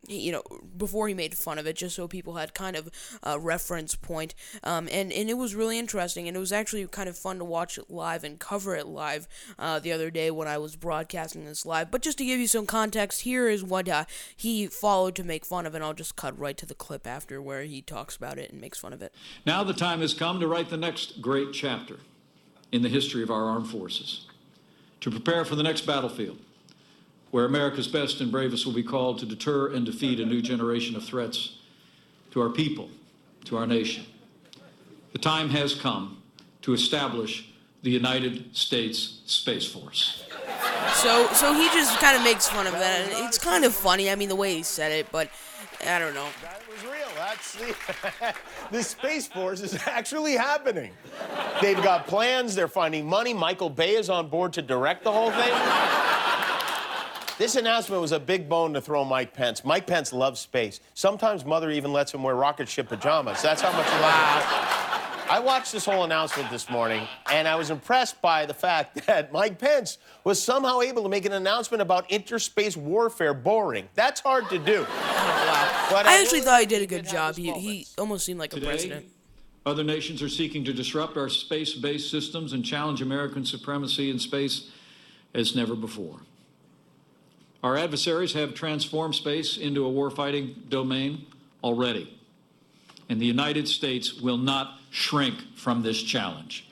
you 0.08 0.32
know, 0.32 0.44
before 0.78 1.08
he 1.08 1.14
made 1.14 1.38
fun 1.38 1.58
of 1.58 1.68
it, 1.68 1.76
just 1.76 1.96
so 1.96 2.08
people 2.08 2.36
had 2.36 2.54
kind 2.54 2.76
of 2.76 2.90
a 3.24 3.40
reference 3.40 3.96
point. 3.96 4.36
Um, 4.64 4.88
and, 4.92 5.12
and 5.12 5.30
it 5.30 5.38
was 5.38 5.56
really 5.56 5.80
interesting, 5.80 6.28
and 6.28 6.36
it 6.36 6.40
was 6.40 6.52
actually 6.52 6.86
kind 6.88 7.10
of 7.10 7.18
fun 7.18 7.38
to 7.40 7.46
watch 7.46 7.78
it 7.78 7.90
live 7.90 8.24
and 8.24 8.40
cover 8.40 8.76
it 8.76 8.88
live 8.88 9.28
uh, 9.58 9.80
the 9.80 9.92
other 9.92 10.10
day 10.10 10.32
when 10.32 10.48
I 10.48 10.58
was 10.58 10.76
broadcasting 10.76 11.46
this 11.46 11.66
live. 11.66 11.92
But 11.92 12.02
just 12.02 12.18
to 12.20 12.26
give 12.26 12.40
you 12.40 12.48
some 12.48 12.66
context, 12.66 13.22
here 13.22 13.50
is 13.50 13.64
what 13.64 13.90
uh, 13.90 14.06
he 14.36 14.68
followed 14.68 15.16
to 15.16 15.24
make 15.24 15.46
fun 15.46 15.66
of, 15.66 15.76
and 15.76 15.84
I'll 15.84 15.94
just 15.94 16.16
cut 16.16 16.38
right 16.38 16.58
to 16.58 16.66
the 16.66 16.76
clip 16.76 17.08
after 17.08 17.42
where 17.42 17.64
he 17.64 17.82
talks 17.82 18.16
about 18.16 18.38
it 18.38 18.52
and 18.52 18.62
makes 18.62 18.80
fun 18.80 18.94
of 18.94 19.02
it. 19.02 19.14
Now 19.46 19.64
the 19.64 19.74
time 19.74 20.02
has 20.02 20.14
come 20.14 20.40
to 20.40 20.48
write 20.48 20.70
the 20.70 20.78
next 20.78 21.22
great 21.22 21.54
chapter 21.54 21.98
in 22.72 22.82
the 22.82 22.90
history 22.90 23.24
of 23.24 23.32
our 23.32 23.46
armed 23.46 23.70
forces, 23.70 24.26
to 25.02 25.10
prepare 25.12 25.46
for 25.46 25.56
the 25.56 25.64
next 25.64 25.82
battlefield, 25.82 26.40
where 27.36 27.44
America's 27.44 27.89
best 27.89 28.22
and 28.22 28.32
bravest 28.32 28.65
will 28.65 28.72
be 28.72 28.82
called 28.82 29.20
to 29.20 29.25
deter 29.25 29.68
and 29.74 29.86
defeat 29.86 30.22
a 30.22 30.25
new 30.25 30.42
generation 30.42 30.96
of 30.96 31.04
threats 31.04 31.58
to 32.32 32.42
our 32.42 32.48
people, 32.48 32.89
to 33.44 33.58
our 33.58 33.68
nation. 33.68 34.06
The 35.12 35.18
time 35.18 35.50
has 35.50 35.75
come 35.75 36.22
to 36.62 36.72
establish 36.72 37.54
the 37.82 37.89
United 37.89 38.56
States 38.56 39.20
Space 39.25 39.70
Force. 39.70 40.24
So, 40.94 41.27
so 41.34 41.54
he 41.54 41.68
just 41.72 42.00
kind 42.00 42.15
of 42.15 42.24
makes 42.24 42.48
fun 42.48 42.68
of 42.68 42.72
that, 42.72 43.01
and 43.01 43.27
it's 43.27 43.38
kind 43.38 43.65
of 43.65 43.75
funny. 43.75 44.10
I 44.10 44.15
mean, 44.15 44.30
the 44.30 44.36
way 44.38 44.56
he 44.56 44.63
said 44.63 44.94
it, 44.94 45.12
but 45.12 45.30
I 45.86 46.00
don't 46.00 46.13
know. 46.13 46.30
That 46.42 46.62
was 46.72 46.86
real. 46.86 47.10
That's 47.18 47.56
the, 47.56 48.34
the 48.72 48.82
Space 48.82 49.27
Force 49.27 49.60
is 49.60 49.77
actually 49.88 50.38
happening. 50.38 50.94
They've 51.62 51.84
got 51.84 52.08
plans. 52.08 52.56
They're 52.56 52.70
finding 52.70 53.06
money. 53.06 53.34
Michael 53.34 53.70
Bay 53.70 53.96
is 53.96 54.10
on 54.10 54.30
board 54.30 54.54
to 54.54 54.62
direct 54.62 55.04
the 55.04 55.12
whole 55.12 55.32
thing. 55.32 55.51
This 57.38 57.58
announcement 57.58 58.01
was 58.01 58.13
a 58.13 58.20
big 58.20 58.48
bone 58.48 58.74
to 58.75 58.82
throw 58.82 59.04
Mike 59.04 59.34
Pence. 59.34 59.65
Mike 59.65 59.86
Pence 59.86 60.13
loves 60.13 60.39
space. 60.39 60.80
Sometimes 60.94 61.44
Mother 61.44 61.70
even 61.70 61.92
lets 61.92 62.13
him 62.13 62.24
wear 62.24 62.34
rocket 62.34 62.70
ship 62.70 62.88
pajamas. 62.88 63.42
That's 63.42 63.62
how 63.62 63.74
much 63.74 63.86
he 63.86 64.00
loves 64.00 64.46
it. 64.46 65.32
I 65.32 65.39
watched 65.39 65.74
this 65.74 65.84
whole 65.84 66.06
announcement 66.06 66.50
this 66.50 66.70
morning, 66.70 67.06
and 67.30 67.46
I 67.46 67.56
was 67.56 67.72
impressed 67.72 68.22
by 68.22 68.46
the 68.46 68.54
fact 68.54 69.06
that 69.08 69.34
Mike 69.34 69.60
Pence 69.60 69.98
was 70.24 70.42
somehow 70.42 70.80
able 70.80 71.04
to 71.04 71.10
make 71.10 71.25
an 71.25 71.34
announcement 71.34 71.82
about 71.82 72.10
interspace 72.10 72.77
warfare 72.77 73.34
boring. 73.34 73.89
That's 73.96 74.22
hard 74.22 74.48
to 74.50 74.58
do. 74.58 74.86
But 75.89 76.06
I 76.06 76.22
actually 76.22 76.42
thought 76.42 76.62
he 76.62 76.65
did 76.68 76.84
a 76.84 76.88
good 76.88 77.06
job. 77.06 77.36
He, 77.36 77.51
he 77.51 77.88
almost 77.98 78.25
seemed 78.25 78.39
like 78.39 78.54
a 78.54 78.56
Today, 78.56 78.68
president. 78.68 79.06
other 79.65 79.84
nations 79.84 80.22
are 80.22 80.30
seeking 80.30 80.63
to 80.63 80.74
disrupt 80.74 81.18
our 81.18 81.27
space 81.27 81.74
based 81.74 82.10
systems 82.10 82.54
and 82.54 82.63
challenge 82.63 83.01
American 83.01 83.46
supremacy 83.46 84.10
in 84.10 84.20
space 84.20 84.70
as 85.34 85.54
never 85.54 85.75
before. 85.75 86.22
Our 87.64 87.78
adversaries 87.78 88.34
have 88.34 88.54
transformed 88.54 89.16
space 89.16 89.58
into 89.58 89.86
a 89.86 89.92
warfighting 89.92 90.70
domain 90.70 91.26
already, 91.64 92.20
and 93.10 93.20
the 93.20 93.26
United 93.26 93.68
States 93.68 94.14
will 94.22 94.38
not 94.38 94.80
shrink 94.92 95.36
from 95.56 95.82
this 95.82 96.02
challenge. 96.02 96.68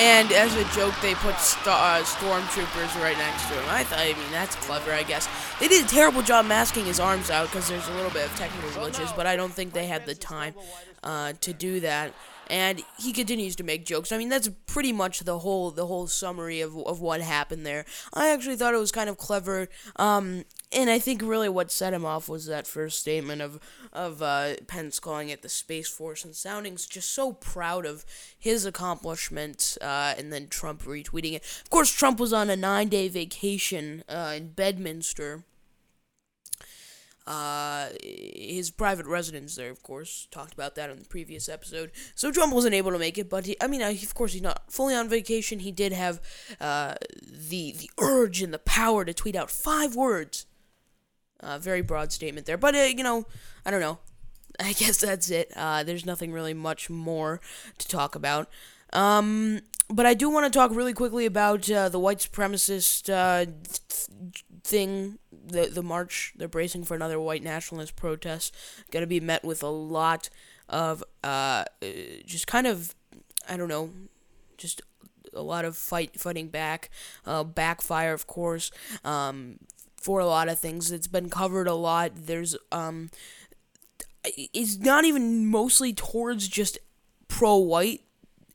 And 0.00 0.30
as 0.30 0.54
a 0.54 0.62
joke, 0.76 0.94
they 1.02 1.14
put 1.16 1.36
st- 1.38 1.66
uh, 1.66 2.02
stormtroopers 2.04 3.02
right 3.02 3.18
next 3.18 3.48
to 3.48 3.54
him. 3.54 3.64
I 3.68 3.82
thought, 3.82 3.98
I 3.98 4.12
mean, 4.12 4.30
that's 4.30 4.54
clever, 4.54 4.92
I 4.92 5.02
guess. 5.02 5.28
They 5.58 5.66
did 5.66 5.84
a 5.84 5.88
terrible 5.88 6.22
job 6.22 6.46
masking 6.46 6.84
his 6.84 7.00
arms 7.00 7.30
out 7.30 7.48
because 7.48 7.68
there's 7.68 7.88
a 7.88 7.94
little 7.94 8.12
bit 8.12 8.26
of 8.26 8.36
technical 8.36 8.70
glitches, 8.70 9.14
but 9.16 9.26
I 9.26 9.34
don't 9.34 9.52
think 9.52 9.72
they 9.72 9.88
had 9.88 10.06
the 10.06 10.14
time 10.14 10.54
uh, 11.02 11.32
to 11.40 11.52
do 11.52 11.80
that. 11.80 12.12
And 12.50 12.82
he 12.98 13.12
continues 13.12 13.56
to 13.56 13.64
make 13.64 13.84
jokes. 13.84 14.12
I 14.12 14.18
mean, 14.18 14.28
that's 14.28 14.48
pretty 14.66 14.92
much 14.92 15.20
the 15.20 15.40
whole 15.40 15.70
the 15.70 15.86
whole 15.86 16.06
summary 16.06 16.60
of 16.60 16.76
of 16.76 17.00
what 17.00 17.20
happened 17.20 17.66
there. 17.66 17.84
I 18.14 18.30
actually 18.30 18.56
thought 18.56 18.74
it 18.74 18.78
was 18.78 18.92
kind 18.92 19.10
of 19.10 19.18
clever. 19.18 19.68
Um, 19.96 20.44
and 20.70 20.90
I 20.90 20.98
think 20.98 21.22
really 21.22 21.48
what 21.48 21.70
set 21.70 21.94
him 21.94 22.04
off 22.04 22.28
was 22.28 22.46
that 22.46 22.66
first 22.66 23.00
statement 23.00 23.40
of 23.42 23.58
of 23.92 24.22
uh, 24.22 24.56
Pence 24.66 25.00
calling 25.00 25.28
it 25.28 25.42
the 25.42 25.48
Space 25.48 25.88
Force 25.88 26.24
and 26.24 26.34
sounding 26.34 26.76
just 26.76 27.10
so 27.10 27.32
proud 27.32 27.86
of 27.86 28.04
his 28.38 28.66
accomplishments, 28.66 29.76
uh, 29.78 30.14
and 30.16 30.32
then 30.32 30.48
Trump 30.48 30.82
retweeting 30.84 31.34
it. 31.34 31.42
Of 31.62 31.70
course, 31.70 31.90
Trump 31.90 32.20
was 32.20 32.32
on 32.32 32.50
a 32.50 32.56
nine 32.56 32.88
day 32.88 33.08
vacation 33.08 34.04
uh, 34.08 34.34
in 34.36 34.48
Bedminster. 34.48 35.44
Uh, 37.28 37.90
his 38.02 38.70
private 38.70 39.04
residence 39.04 39.54
there, 39.54 39.68
of 39.68 39.82
course, 39.82 40.28
talked 40.30 40.54
about 40.54 40.74
that 40.76 40.88
in 40.88 40.98
the 40.98 41.04
previous 41.04 41.46
episode. 41.46 41.90
So 42.14 42.32
Trump 42.32 42.54
wasn't 42.54 42.74
able 42.74 42.90
to 42.90 42.98
make 42.98 43.18
it, 43.18 43.28
but 43.28 43.44
he, 43.44 43.54
I 43.60 43.66
mean, 43.66 43.82
uh, 43.82 43.90
of 43.90 44.14
course, 44.14 44.32
he's 44.32 44.40
not 44.40 44.72
fully 44.72 44.94
on 44.94 45.10
vacation. 45.10 45.58
He 45.58 45.70
did 45.70 45.92
have 45.92 46.22
uh, 46.58 46.94
the 47.22 47.72
the 47.72 47.90
urge 48.00 48.40
and 48.40 48.54
the 48.54 48.58
power 48.58 49.04
to 49.04 49.12
tweet 49.12 49.36
out 49.36 49.50
five 49.50 49.94
words. 49.94 50.46
Uh, 51.40 51.58
very 51.58 51.82
broad 51.82 52.12
statement 52.12 52.46
there, 52.46 52.56
but 52.56 52.74
uh, 52.74 52.78
you 52.78 53.04
know, 53.04 53.26
I 53.66 53.70
don't 53.70 53.82
know. 53.82 53.98
I 54.60 54.72
guess 54.72 54.96
that's 54.96 55.28
it. 55.28 55.52
Uh, 55.54 55.82
there's 55.82 56.06
nothing 56.06 56.32
really 56.32 56.54
much 56.54 56.88
more 56.88 57.42
to 57.76 57.88
talk 57.88 58.14
about. 58.14 58.48
Um, 58.94 59.60
but 59.90 60.06
I 60.06 60.14
do 60.14 60.30
want 60.30 60.50
to 60.50 60.58
talk 60.58 60.70
really 60.70 60.94
quickly 60.94 61.26
about 61.26 61.64
the 61.64 61.98
white 61.98 62.20
supremacist 62.20 63.04
th- 63.04 64.08
thing, 64.64 65.18
the 65.48 65.66
the 65.66 65.82
march. 65.82 66.32
They're 66.36 66.48
bracing 66.48 66.84
for 66.84 66.94
another 66.94 67.20
white 67.20 67.42
nationalist 67.42 67.96
protest. 67.96 68.54
Going 68.90 69.02
to 69.02 69.06
be 69.06 69.20
met 69.20 69.44
with 69.44 69.62
a 69.62 69.68
lot 69.68 70.30
of 70.68 71.02
uh, 71.24 71.64
just 72.26 72.46
kind 72.46 72.66
of, 72.66 72.94
I 73.48 73.56
don't 73.56 73.68
know, 73.68 73.90
just 74.56 74.82
a 75.34 75.42
lot 75.42 75.64
of 75.64 75.76
fight 75.76 76.18
fighting 76.18 76.48
back, 76.48 76.90
uh, 77.26 77.44
backfire, 77.44 78.12
of 78.12 78.26
course. 78.26 78.70
Um, 79.04 79.58
for 79.96 80.20
a 80.20 80.26
lot 80.26 80.48
of 80.48 80.58
things, 80.58 80.92
it's 80.92 81.08
been 81.08 81.28
covered 81.28 81.66
a 81.66 81.74
lot. 81.74 82.12
There's 82.14 82.56
um, 82.70 83.10
it's 84.24 84.78
not 84.78 85.04
even 85.04 85.46
mostly 85.46 85.92
towards 85.92 86.48
just 86.48 86.78
pro-white 87.28 88.02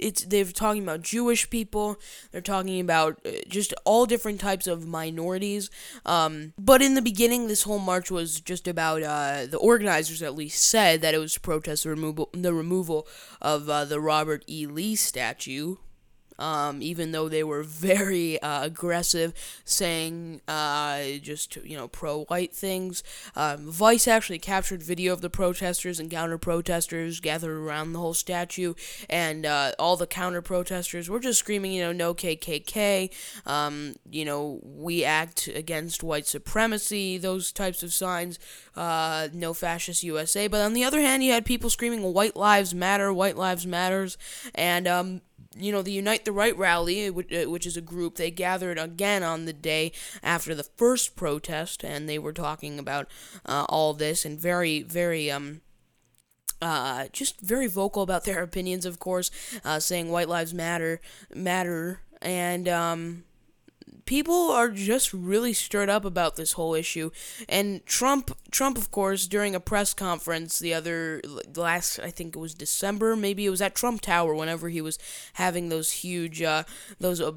it's 0.04 0.26
they're 0.26 0.46
talking 0.46 0.84
about 0.84 1.02
Jewish 1.02 1.50
people. 1.50 1.98
They're 2.32 2.42
talking 2.42 2.80
about 2.80 3.20
uh, 3.26 3.32
just 3.48 3.74
all 3.86 4.06
different 4.06 4.40
types 4.40 4.68
of 4.68 4.88
minorities. 4.88 5.70
Um, 6.06 6.54
but 6.58 6.82
in 6.82 6.96
the 6.96 7.02
beginning, 7.02 7.48
this 7.48 7.64
whole 7.64 7.80
march 7.80 8.12
was 8.12 8.42
just 8.42 8.68
about 8.68 9.04
uh, 9.04 9.46
the 9.50 9.58
organizers 9.58 10.22
at 10.22 10.36
least 10.36 10.64
said 10.64 11.02
that 11.02 11.14
it 11.14 11.20
was 11.20 11.34
to 11.34 11.40
protest 11.40 11.84
the 11.84 11.90
removal 11.90 12.30
the 12.34 12.54
removal 12.54 13.08
of 13.42 13.70
uh, 13.70 13.86
the 13.86 14.00
Robert 14.00 14.44
E. 14.48 14.66
Lee 14.66 14.96
statue. 14.96 15.78
Um, 16.40 16.82
even 16.82 17.12
though 17.12 17.30
they 17.30 17.44
were 17.44 17.64
very 17.64 18.42
uh, 18.42 18.64
aggressive, 18.64 19.34
saying 19.66 20.42
uh, 20.48 21.04
just 21.22 21.56
you 21.58 21.78
know 21.78 21.88
pro-white 21.88 22.54
things. 22.54 23.04
Um, 23.36 23.72
Vice 23.72 24.08
actually 24.08 24.40
captured 24.40 24.84
video 24.84 25.14
of 25.14 25.22
the 25.22 25.30
protesters 25.30 26.00
and 26.00 26.10
counter-protesters 26.10 27.20
gathered 27.20 27.58
around 27.58 27.94
the 27.94 28.00
whole 28.00 28.14
statue, 28.14 28.74
and 29.10 29.46
uh, 29.46 29.74
all 29.80 29.98
the 29.98 30.08
counter-protesters 30.08 31.10
were 31.10 31.20
just 31.20 31.40
screaming, 31.40 31.74
you 31.74 31.82
know, 31.84 31.92
no 31.92 32.14
KKK, 32.14 33.10
um, 33.46 33.96
you 34.10 34.26
know, 34.26 34.60
we 34.64 35.04
act 35.04 35.48
against 35.48 36.04
white 36.04 36.28
supremacy, 36.28 37.18
those 37.18 37.52
types 37.52 37.84
of 37.84 37.94
signs, 37.94 38.40
uh, 38.76 39.28
no 39.34 39.54
fascist 39.54 40.04
USA. 40.04 40.48
But 40.48 40.62
on 40.62 40.74
the 40.74 40.84
other 40.84 41.02
hand, 41.02 41.24
you 41.24 41.32
had 41.32 41.46
people 41.46 41.70
screaming, 41.70 42.02
white 42.02 42.36
lives 42.36 42.74
matter, 42.74 43.14
white 43.14 43.38
lives 43.38 43.66
matters, 43.66 44.18
and 44.56 44.88
um, 44.88 45.22
you 45.58 45.72
know, 45.72 45.82
the 45.82 45.92
Unite 45.92 46.26
the 46.26 46.32
Right 46.32 46.58
rally, 46.58 47.10
which, 47.10 47.32
uh, 47.32 47.50
which 47.50 47.66
is 47.66 47.78
a 47.78 47.82
group, 47.82 48.16
they 48.16 48.32
gathered 48.32 48.80
again 48.80 49.24
on 49.24 49.46
the 49.46 49.54
day 49.54 49.92
after 50.22 50.56
the 50.56 50.64
first 50.64 51.16
protest, 51.16 51.84
and 51.84 52.08
they 52.08 52.20
were 52.20 52.34
talking 52.34 52.80
about 52.80 53.08
uh, 53.46 53.66
all 53.70 53.94
this 53.94 54.26
and 54.26 54.40
very, 54.40 54.82
very, 54.82 55.30
um, 55.30 55.62
uh, 56.62 57.06
just 57.12 57.42
very 57.42 57.68
vocal 57.68 58.04
about 58.04 58.26
their 58.26 58.42
opinions, 58.44 58.86
of 58.86 59.00
course, 59.00 59.30
uh, 59.64 59.80
saying 59.80 60.10
white 60.10 60.30
lives 60.30 60.54
matter, 60.54 61.02
matter, 61.34 62.02
and, 62.22 62.68
um, 62.68 63.24
people 64.14 64.52
are 64.52 64.70
just 64.70 65.12
really 65.12 65.54
stirred 65.54 65.90
up 65.90 66.06
about 66.06 66.36
this 66.36 66.52
whole 66.52 66.76
issue 66.76 67.10
and 67.50 67.84
Trump 67.88 68.38
Trump 68.52 68.78
of 68.78 68.92
course 68.92 69.26
during 69.26 69.56
a 69.56 69.60
press 69.60 69.92
conference 69.92 70.60
the 70.60 70.72
other 70.72 71.20
last 71.56 71.98
I 71.98 72.12
think 72.12 72.36
it 72.36 72.40
was 72.40 72.54
December 72.54 73.16
maybe 73.16 73.44
it 73.44 73.50
was 73.50 73.60
at 73.60 73.74
Trump 73.74 74.02
Tower 74.02 74.36
whenever 74.36 74.70
he 74.70 74.82
was 74.82 75.00
having 75.34 75.70
those 75.70 75.90
huge 75.92 76.44
uh, 76.44 76.62
those 77.00 77.20
uh, 77.20 77.32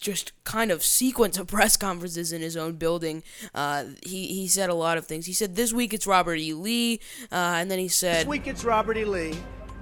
just 0.00 0.32
kind 0.42 0.72
of 0.72 0.82
sequence 0.82 1.38
of 1.38 1.46
press 1.56 1.76
conferences 1.76 2.32
in 2.32 2.42
his 2.42 2.56
own 2.56 2.72
building. 2.74 3.22
Uh, 3.54 3.84
he 4.04 4.26
he 4.26 4.48
said 4.48 4.70
a 4.70 4.74
lot 4.74 4.98
of 4.98 5.06
things. 5.06 5.26
He 5.26 5.32
said 5.32 5.54
this 5.54 5.72
week 5.72 5.94
it's 5.94 6.08
Robert 6.08 6.40
E. 6.40 6.54
Lee, 6.54 6.98
uh, 7.30 7.54
and 7.60 7.70
then 7.70 7.78
he 7.78 7.86
said 7.86 8.22
This 8.22 8.26
week 8.26 8.48
it's 8.48 8.64
Robert 8.64 8.96
E. 8.96 9.04
Lee. 9.04 9.38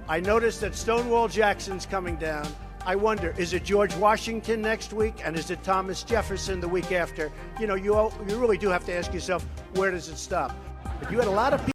I 0.07 0.19
noticed 0.19 0.61
that 0.61 0.75
Stonewall 0.75 1.27
Jackson's 1.27 1.87
coming 1.87 2.17
down. 2.17 2.47
I 2.85 2.95
wonder, 2.95 3.33
is 3.37 3.53
it 3.53 3.63
George 3.63 3.95
Washington 3.95 4.61
next 4.61 4.91
week, 4.93 5.15
and 5.23 5.37
is 5.37 5.49
it 5.51 5.63
Thomas 5.63 6.03
Jefferson 6.03 6.59
the 6.59 6.67
week 6.67 6.91
after? 6.91 7.31
You 7.59 7.67
know, 7.67 7.75
you 7.75 7.95
all, 7.95 8.13
you 8.27 8.37
really 8.37 8.57
do 8.57 8.67
have 8.69 8.85
to 8.85 8.93
ask 8.93 9.13
yourself, 9.13 9.45
where 9.75 9.89
does 9.91 10.09
it 10.09 10.17
stop? 10.17 10.55
But 10.99 11.11
you 11.11 11.17
had 11.17 11.27
a 11.27 11.31
lot 11.31 11.53
of 11.53 11.59
people. 11.61 11.73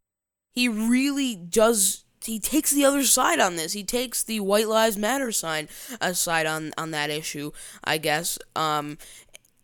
he 0.53 0.69
really 0.69 1.35
does 1.35 2.05
he 2.25 2.39
takes 2.41 2.73
the 2.73 2.85
other 2.85 3.05
side 3.05 3.39
on 3.39 3.57
this. 3.57 3.73
He 3.73 3.85
takes 3.85 4.23
the 4.25 4.41
White 4.41 4.69
Lives 4.69 4.99
Matter 4.99 5.33
sign 5.33 5.69
aside 6.01 6.47
on 6.47 6.73
on 6.77 6.91
that 6.91 7.11
issue, 7.11 7.53
I 7.85 7.99
guess. 7.99 8.39
Um 8.55 8.99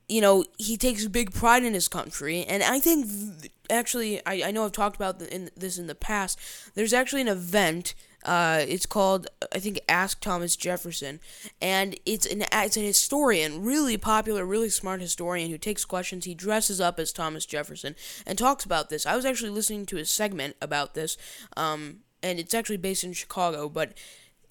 you 0.08 0.20
know, 0.20 0.44
he 0.58 0.76
takes 0.76 1.06
big 1.08 1.32
pride 1.32 1.64
in 1.64 1.72
his 1.72 1.88
country, 1.88 2.44
and 2.44 2.62
I 2.62 2.78
think 2.78 3.06
th- 3.06 3.52
actually, 3.70 4.24
I, 4.26 4.48
I 4.48 4.50
know 4.50 4.66
I've 4.66 4.72
talked 4.72 4.96
about 4.96 5.22
in, 5.22 5.50
this 5.56 5.78
in 5.78 5.86
the 5.86 5.94
past. 5.94 6.38
There's 6.74 6.92
actually 6.92 7.22
an 7.22 7.28
event. 7.28 7.94
Uh, 8.24 8.64
it's 8.66 8.86
called 8.86 9.26
I 9.52 9.58
think 9.58 9.80
Ask 9.88 10.20
Thomas 10.20 10.56
Jefferson, 10.56 11.20
and 11.60 11.98
it's 12.06 12.26
an 12.26 12.44
it's 12.52 12.76
a 12.76 12.80
historian, 12.80 13.62
really 13.62 13.96
popular, 13.96 14.44
really 14.44 14.70
smart 14.70 15.00
historian 15.00 15.50
who 15.50 15.58
takes 15.58 15.84
questions. 15.84 16.24
He 16.24 16.34
dresses 16.34 16.80
up 16.80 16.98
as 16.98 17.12
Thomas 17.12 17.44
Jefferson 17.46 17.94
and 18.26 18.38
talks 18.38 18.64
about 18.64 18.88
this. 18.88 19.06
I 19.06 19.16
was 19.16 19.24
actually 19.24 19.50
listening 19.50 19.86
to 19.86 19.98
a 19.98 20.04
segment 20.04 20.56
about 20.62 20.94
this, 20.94 21.16
um, 21.56 21.98
and 22.22 22.38
it's 22.38 22.54
actually 22.54 22.78
based 22.78 23.04
in 23.04 23.12
Chicago, 23.12 23.68
but 23.68 23.92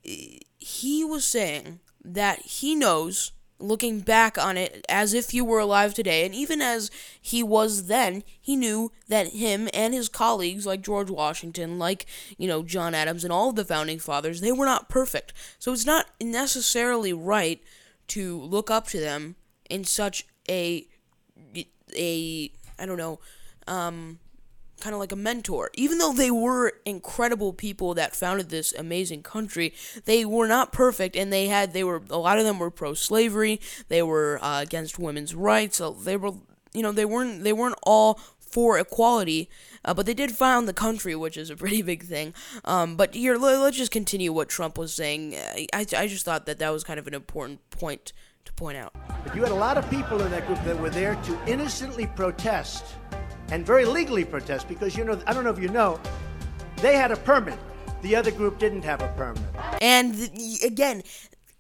he 0.04 1.04
was 1.04 1.26
saying 1.26 1.80
that 2.04 2.40
he 2.40 2.76
knows 2.76 3.32
looking 3.64 4.02
back 4.02 4.38
on 4.38 4.58
it 4.58 4.86
as 4.90 5.14
if 5.14 5.34
you 5.34 5.46
were 5.46 5.60
alive 5.60 5.94
today. 5.94 6.26
And 6.26 6.36
even 6.36 6.62
as 6.62 6.92
he 7.20 7.42
was 7.42 7.88
then 7.88 8.24
he 8.40 8.56
knew 8.56 8.92
that 9.08 9.28
him 9.34 9.70
and 9.74 9.94
his 9.94 10.10
colleagues 10.10 10.66
like 10.66 10.82
George 10.82 11.10
Washington 11.10 11.80
like 11.80 12.06
you 12.38 12.48
know 12.48 12.64
John 12.64 12.94
Adams 12.94 13.24
and 13.24 13.32
all 13.32 13.50
of 13.50 13.56
the 13.56 13.66
founding 13.66 14.00
fathers 14.00 14.42
they 14.42 14.52
were 14.52 14.66
not 14.66 14.90
perfect. 14.90 15.34
So 15.60 15.72
it's 15.72 15.86
not 15.86 16.08
necessarily 16.22 17.14
right 17.14 17.62
to 18.10 18.40
look 18.42 18.70
up 18.70 18.88
to 18.88 19.00
them 19.00 19.36
in 19.70 19.84
such 19.84 20.28
a 20.50 20.86
a 21.96 22.52
I 22.78 22.86
don't 22.86 22.98
know 22.98 23.20
um 23.68 24.20
kind 24.84 24.94
of 24.94 25.00
like 25.00 25.14
a 25.14 25.16
mentor. 25.16 25.72
Even 25.76 25.98
though 25.98 26.14
they 26.14 26.30
were 26.30 26.74
incredible 26.86 27.54
people 27.54 27.94
that 27.94 28.16
founded 28.16 28.50
this 28.50 28.74
amazing 28.74 29.24
country, 29.24 29.74
they 30.06 30.26
were 30.26 30.48
not 30.48 30.74
perfect, 30.74 31.16
and 31.16 31.32
they 31.32 31.48
had 31.48 31.74
they 31.74 31.84
were 31.84 32.02
a 32.10 32.18
lot 32.18 32.38
of 32.38 32.44
them 32.44 32.60
were 32.60 32.70
pro-slavery. 32.70 33.62
They 33.88 34.04
were 34.04 34.40
uh, 34.42 34.62
against 34.62 35.00
women's 35.00 35.34
rights. 35.34 35.78
So 35.78 35.92
they 35.92 36.18
were 36.18 36.34
you 36.74 36.84
know 36.84 36.92
they 36.92 37.06
weren't 37.06 37.44
they 37.44 37.54
weren't 37.54 37.80
all 37.84 38.20
for 38.40 38.78
equality, 38.78 39.50
uh, 39.84 39.94
but 39.94 40.06
they 40.06 40.14
did 40.14 40.32
found 40.32 40.68
the 40.68 40.74
country, 40.74 41.16
which 41.16 41.38
is 41.38 41.50
a 41.50 41.56
pretty 41.64 41.82
big 41.82 42.04
thing. 42.04 42.34
Um, 42.66 42.96
but 42.98 43.16
here, 43.16 43.38
let, 43.38 43.56
us 43.56 43.76
just 43.76 43.92
continue 43.92 44.34
what 44.34 44.50
Trump 44.50 44.78
was 44.78 44.94
saying. 44.94 45.36
I, 45.36 45.68
I 45.74 46.08
just 46.08 46.26
thought 46.26 46.46
that 46.46 46.60
that 46.60 46.70
was 46.70 46.84
kind 46.84 47.00
of 47.00 47.08
an 47.08 47.14
important 47.14 47.68
point 47.72 48.12
to 48.46 48.54
point 48.54 48.78
out. 48.78 48.94
But 49.24 49.36
you 49.36 49.42
had 49.42 49.52
a 49.52 49.56
lot 49.56 49.78
of 49.78 49.90
people 49.90 50.22
in 50.22 50.30
that 50.32 50.46
group 50.46 50.62
that 50.66 50.78
were 50.80 50.90
there 50.90 51.16
to 51.16 51.40
innocently 51.48 52.08
protest 52.08 52.84
and 53.50 53.66
very 53.66 53.86
legally 53.86 54.26
protest 54.26 54.68
because, 54.68 54.96
you 54.98 55.04
know, 55.04 55.22
I 55.28 55.34
don't 55.34 55.44
know 55.44 55.50
if 55.50 55.60
you 55.60 55.70
know, 55.70 56.00
they 56.78 56.96
had 56.96 57.12
a 57.12 57.18
permit. 57.18 57.60
The 58.02 58.16
other 58.16 58.32
group 58.32 58.60
didn't 58.60 58.84
have 58.84 59.02
a 59.02 59.08
permit. 59.10 59.44
And 59.82 60.30
again, 60.64 61.04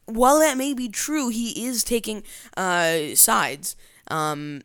while 0.05 0.39
that 0.39 0.57
may 0.57 0.73
be 0.73 0.89
true, 0.89 1.29
he 1.29 1.65
is 1.65 1.83
taking 1.83 2.23
uh, 2.57 3.15
sides. 3.15 3.75
Um, 4.09 4.61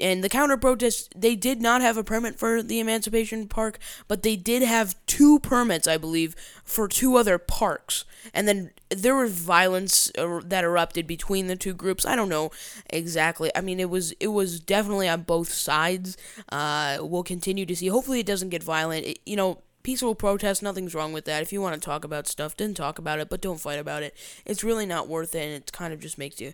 and 0.00 0.24
the 0.24 0.28
counter 0.28 0.56
protest, 0.56 1.12
they 1.16 1.36
did 1.36 1.60
not 1.60 1.82
have 1.82 1.96
a 1.96 2.04
permit 2.04 2.38
for 2.38 2.62
the 2.62 2.80
Emancipation 2.80 3.48
Park, 3.48 3.78
but 4.08 4.22
they 4.22 4.36
did 4.36 4.62
have 4.62 4.94
two 5.06 5.38
permits, 5.40 5.86
I 5.86 5.96
believe, 5.96 6.34
for 6.64 6.88
two 6.88 7.16
other 7.16 7.38
parks. 7.38 8.04
And 8.34 8.46
then 8.46 8.70
there 8.90 9.16
was 9.16 9.32
violence 9.32 10.10
er, 10.18 10.42
that 10.44 10.64
erupted 10.64 11.06
between 11.06 11.46
the 11.46 11.56
two 11.56 11.74
groups. 11.74 12.04
I 12.04 12.16
don't 12.16 12.28
know 12.28 12.50
exactly. 12.88 13.50
I 13.54 13.60
mean, 13.60 13.80
it 13.80 13.90
was 13.90 14.12
it 14.12 14.28
was 14.28 14.60
definitely 14.60 15.08
on 15.08 15.22
both 15.22 15.52
sides. 15.52 16.16
Uh, 16.50 16.98
we'll 17.00 17.22
continue 17.22 17.66
to 17.66 17.76
see. 17.76 17.88
Hopefully, 17.88 18.20
it 18.20 18.26
doesn't 18.26 18.50
get 18.50 18.62
violent. 18.62 19.06
It, 19.06 19.20
you 19.24 19.36
know, 19.36 19.62
peaceful 19.82 20.14
protest, 20.14 20.62
nothing's 20.62 20.94
wrong 20.94 21.12
with 21.12 21.24
that. 21.24 21.42
If 21.42 21.52
you 21.52 21.60
want 21.60 21.74
to 21.74 21.80
talk 21.80 22.04
about 22.04 22.26
stuff, 22.26 22.56
then 22.56 22.74
talk 22.74 22.98
about 22.98 23.18
it, 23.18 23.28
but 23.28 23.40
don't 23.40 23.60
fight 23.60 23.78
about 23.78 24.02
it. 24.02 24.14
It's 24.44 24.64
really 24.64 24.86
not 24.86 25.08
worth 25.08 25.34
it, 25.34 25.42
and 25.42 25.52
it 25.52 25.72
kind 25.72 25.92
of 25.92 26.00
just 26.00 26.18
makes 26.18 26.40
you 26.40 26.52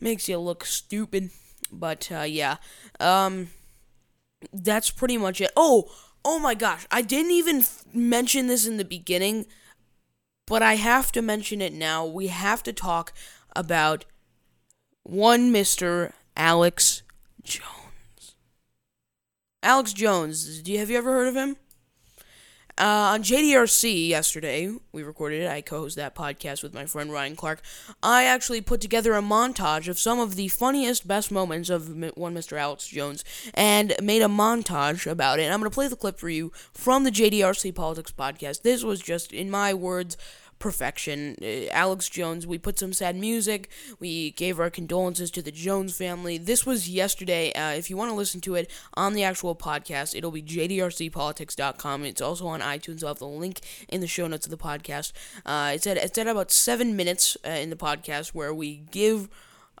makes 0.00 0.28
you 0.28 0.38
look 0.38 0.64
stupid. 0.64 1.30
But 1.70 2.10
uh, 2.10 2.22
yeah, 2.22 2.56
um, 3.00 3.48
that's 4.52 4.90
pretty 4.90 5.18
much 5.18 5.40
it. 5.40 5.50
Oh, 5.56 5.90
oh 6.24 6.38
my 6.38 6.54
gosh, 6.54 6.86
I 6.90 7.02
didn't 7.02 7.32
even 7.32 7.58
f- 7.58 7.84
mention 7.92 8.46
this 8.46 8.66
in 8.66 8.76
the 8.76 8.84
beginning, 8.84 9.46
but 10.46 10.62
I 10.62 10.74
have 10.74 11.12
to 11.12 11.22
mention 11.22 11.60
it 11.60 11.72
now. 11.72 12.06
We 12.06 12.28
have 12.28 12.62
to 12.64 12.72
talk 12.72 13.12
about 13.54 14.04
one 15.02 15.52
Mister 15.52 16.14
Alex 16.36 17.02
Jones. 17.42 18.36
Alex 19.62 19.92
Jones, 19.92 20.62
do 20.62 20.72
you 20.72 20.78
have 20.78 20.90
you 20.90 20.98
ever 20.98 21.12
heard 21.12 21.28
of 21.28 21.36
him? 21.36 21.56
Uh, 22.78 23.10
on 23.14 23.24
JDRC 23.24 24.06
yesterday, 24.08 24.72
we 24.92 25.02
recorded 25.02 25.42
it. 25.42 25.50
I 25.50 25.62
co 25.62 25.80
host 25.80 25.96
that 25.96 26.14
podcast 26.14 26.62
with 26.62 26.72
my 26.72 26.86
friend 26.86 27.10
Ryan 27.10 27.34
Clark. 27.34 27.60
I 28.04 28.22
actually 28.22 28.60
put 28.60 28.80
together 28.80 29.14
a 29.14 29.20
montage 29.20 29.88
of 29.88 29.98
some 29.98 30.20
of 30.20 30.36
the 30.36 30.46
funniest, 30.46 31.08
best 31.08 31.32
moments 31.32 31.70
of 31.70 31.88
one 32.16 32.36
Mr. 32.36 32.56
Alex 32.56 32.86
Jones 32.86 33.24
and 33.54 33.96
made 34.00 34.22
a 34.22 34.26
montage 34.26 35.10
about 35.10 35.40
it. 35.40 35.42
And 35.42 35.52
I'm 35.52 35.58
going 35.58 35.68
to 35.68 35.74
play 35.74 35.88
the 35.88 35.96
clip 35.96 36.20
for 36.20 36.28
you 36.28 36.52
from 36.72 37.02
the 37.02 37.10
JDRC 37.10 37.74
Politics 37.74 38.12
podcast. 38.16 38.62
This 38.62 38.84
was 38.84 39.00
just, 39.00 39.32
in 39.32 39.50
my 39.50 39.74
words, 39.74 40.16
perfection. 40.58 41.36
Uh, 41.40 41.66
Alex 41.70 42.08
Jones, 42.08 42.46
we 42.46 42.58
put 42.58 42.78
some 42.78 42.92
sad 42.92 43.16
music. 43.16 43.68
We 43.98 44.32
gave 44.32 44.58
our 44.60 44.70
condolences 44.70 45.30
to 45.32 45.42
the 45.42 45.52
Jones 45.52 45.96
family. 45.96 46.38
This 46.38 46.66
was 46.66 46.88
yesterday. 46.88 47.52
Uh, 47.52 47.72
if 47.72 47.90
you 47.90 47.96
want 47.96 48.10
to 48.10 48.16
listen 48.16 48.40
to 48.42 48.54
it 48.54 48.70
on 48.94 49.12
the 49.14 49.22
actual 49.22 49.54
podcast, 49.54 50.14
it'll 50.16 50.30
be 50.30 50.42
jdrcpolitics.com. 50.42 52.04
It's 52.04 52.22
also 52.22 52.46
on 52.46 52.60
iTunes. 52.60 53.02
I'll 53.02 53.08
have 53.08 53.18
the 53.18 53.26
link 53.26 53.60
in 53.88 54.00
the 54.00 54.06
show 54.06 54.26
notes 54.26 54.46
of 54.46 54.50
the 54.50 54.56
podcast. 54.56 55.12
Uh, 55.46 55.72
it's, 55.74 55.86
at, 55.86 55.96
it's 55.96 56.18
at 56.18 56.26
about 56.26 56.50
seven 56.50 56.96
minutes 56.96 57.36
uh, 57.46 57.50
in 57.50 57.70
the 57.70 57.76
podcast 57.76 58.28
where 58.28 58.52
we 58.52 58.82
give 58.90 59.28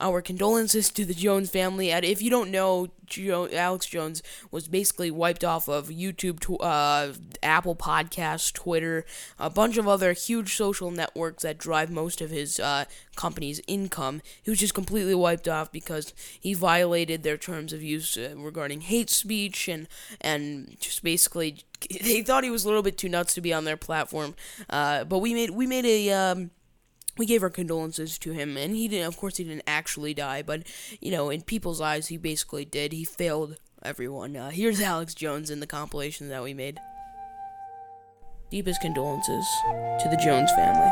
our 0.00 0.22
condolences 0.22 0.90
to 0.90 1.04
the 1.04 1.14
Jones 1.14 1.50
family. 1.50 1.90
And 1.90 2.04
if 2.04 2.22
you 2.22 2.30
don't 2.30 2.50
know, 2.50 2.88
jo- 3.06 3.48
Alex 3.52 3.86
Jones 3.86 4.22
was 4.50 4.68
basically 4.68 5.10
wiped 5.10 5.44
off 5.44 5.68
of 5.68 5.88
YouTube, 5.88 6.40
tw- 6.40 6.62
uh, 6.62 7.12
Apple 7.42 7.74
Podcasts, 7.74 8.52
Twitter, 8.52 9.04
a 9.38 9.50
bunch 9.50 9.76
of 9.76 9.88
other 9.88 10.12
huge 10.12 10.54
social 10.54 10.90
networks 10.90 11.42
that 11.42 11.58
drive 11.58 11.90
most 11.90 12.20
of 12.20 12.30
his 12.30 12.60
uh, 12.60 12.84
company's 13.16 13.60
income. 13.66 14.22
He 14.42 14.50
was 14.50 14.60
just 14.60 14.74
completely 14.74 15.14
wiped 15.14 15.48
off 15.48 15.72
because 15.72 16.14
he 16.40 16.54
violated 16.54 17.22
their 17.22 17.36
terms 17.36 17.72
of 17.72 17.82
use 17.82 18.16
uh, 18.16 18.34
regarding 18.36 18.82
hate 18.82 19.10
speech 19.10 19.68
and 19.68 19.88
and 20.20 20.76
just 20.80 21.02
basically 21.02 21.64
they 22.02 22.22
thought 22.22 22.44
he 22.44 22.50
was 22.50 22.64
a 22.64 22.68
little 22.68 22.82
bit 22.82 22.98
too 22.98 23.08
nuts 23.08 23.34
to 23.34 23.40
be 23.40 23.52
on 23.52 23.64
their 23.64 23.76
platform. 23.76 24.34
Uh, 24.70 25.04
but 25.04 25.18
we 25.18 25.34
made 25.34 25.50
we 25.50 25.66
made 25.66 25.84
a 25.84 26.10
um, 26.12 26.50
we 27.18 27.26
gave 27.26 27.42
our 27.42 27.50
condolences 27.50 28.18
to 28.18 28.32
him, 28.32 28.56
and 28.56 28.74
he 28.74 28.88
didn't. 28.88 29.08
Of 29.08 29.16
course, 29.16 29.36
he 29.36 29.44
didn't 29.44 29.64
actually 29.66 30.14
die, 30.14 30.42
but 30.42 30.62
you 31.00 31.10
know, 31.10 31.30
in 31.30 31.42
people's 31.42 31.80
eyes, 31.80 32.08
he 32.08 32.16
basically 32.16 32.64
did. 32.64 32.92
He 32.92 33.04
failed 33.04 33.56
everyone. 33.82 34.36
Uh, 34.36 34.50
here's 34.50 34.80
Alex 34.80 35.14
Jones 35.14 35.50
in 35.50 35.60
the 35.60 35.66
compilation 35.66 36.28
that 36.28 36.42
we 36.42 36.54
made. 36.54 36.80
Deepest 38.50 38.80
condolences 38.80 39.46
to 40.00 40.08
the 40.10 40.16
Jones 40.16 40.50
family. 40.52 40.90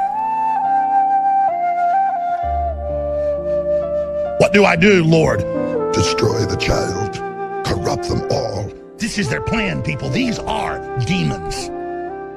What 4.38 4.52
do 4.52 4.64
I 4.64 4.76
do, 4.76 5.02
Lord? 5.02 5.40
Destroy 5.94 6.44
the 6.44 6.56
child, 6.56 7.14
corrupt 7.64 8.08
them 8.08 8.28
all. 8.30 8.70
This 8.98 9.18
is 9.18 9.30
their 9.30 9.40
plan, 9.40 9.82
people. 9.82 10.10
These 10.10 10.38
are 10.40 10.78
demons. 11.06 11.70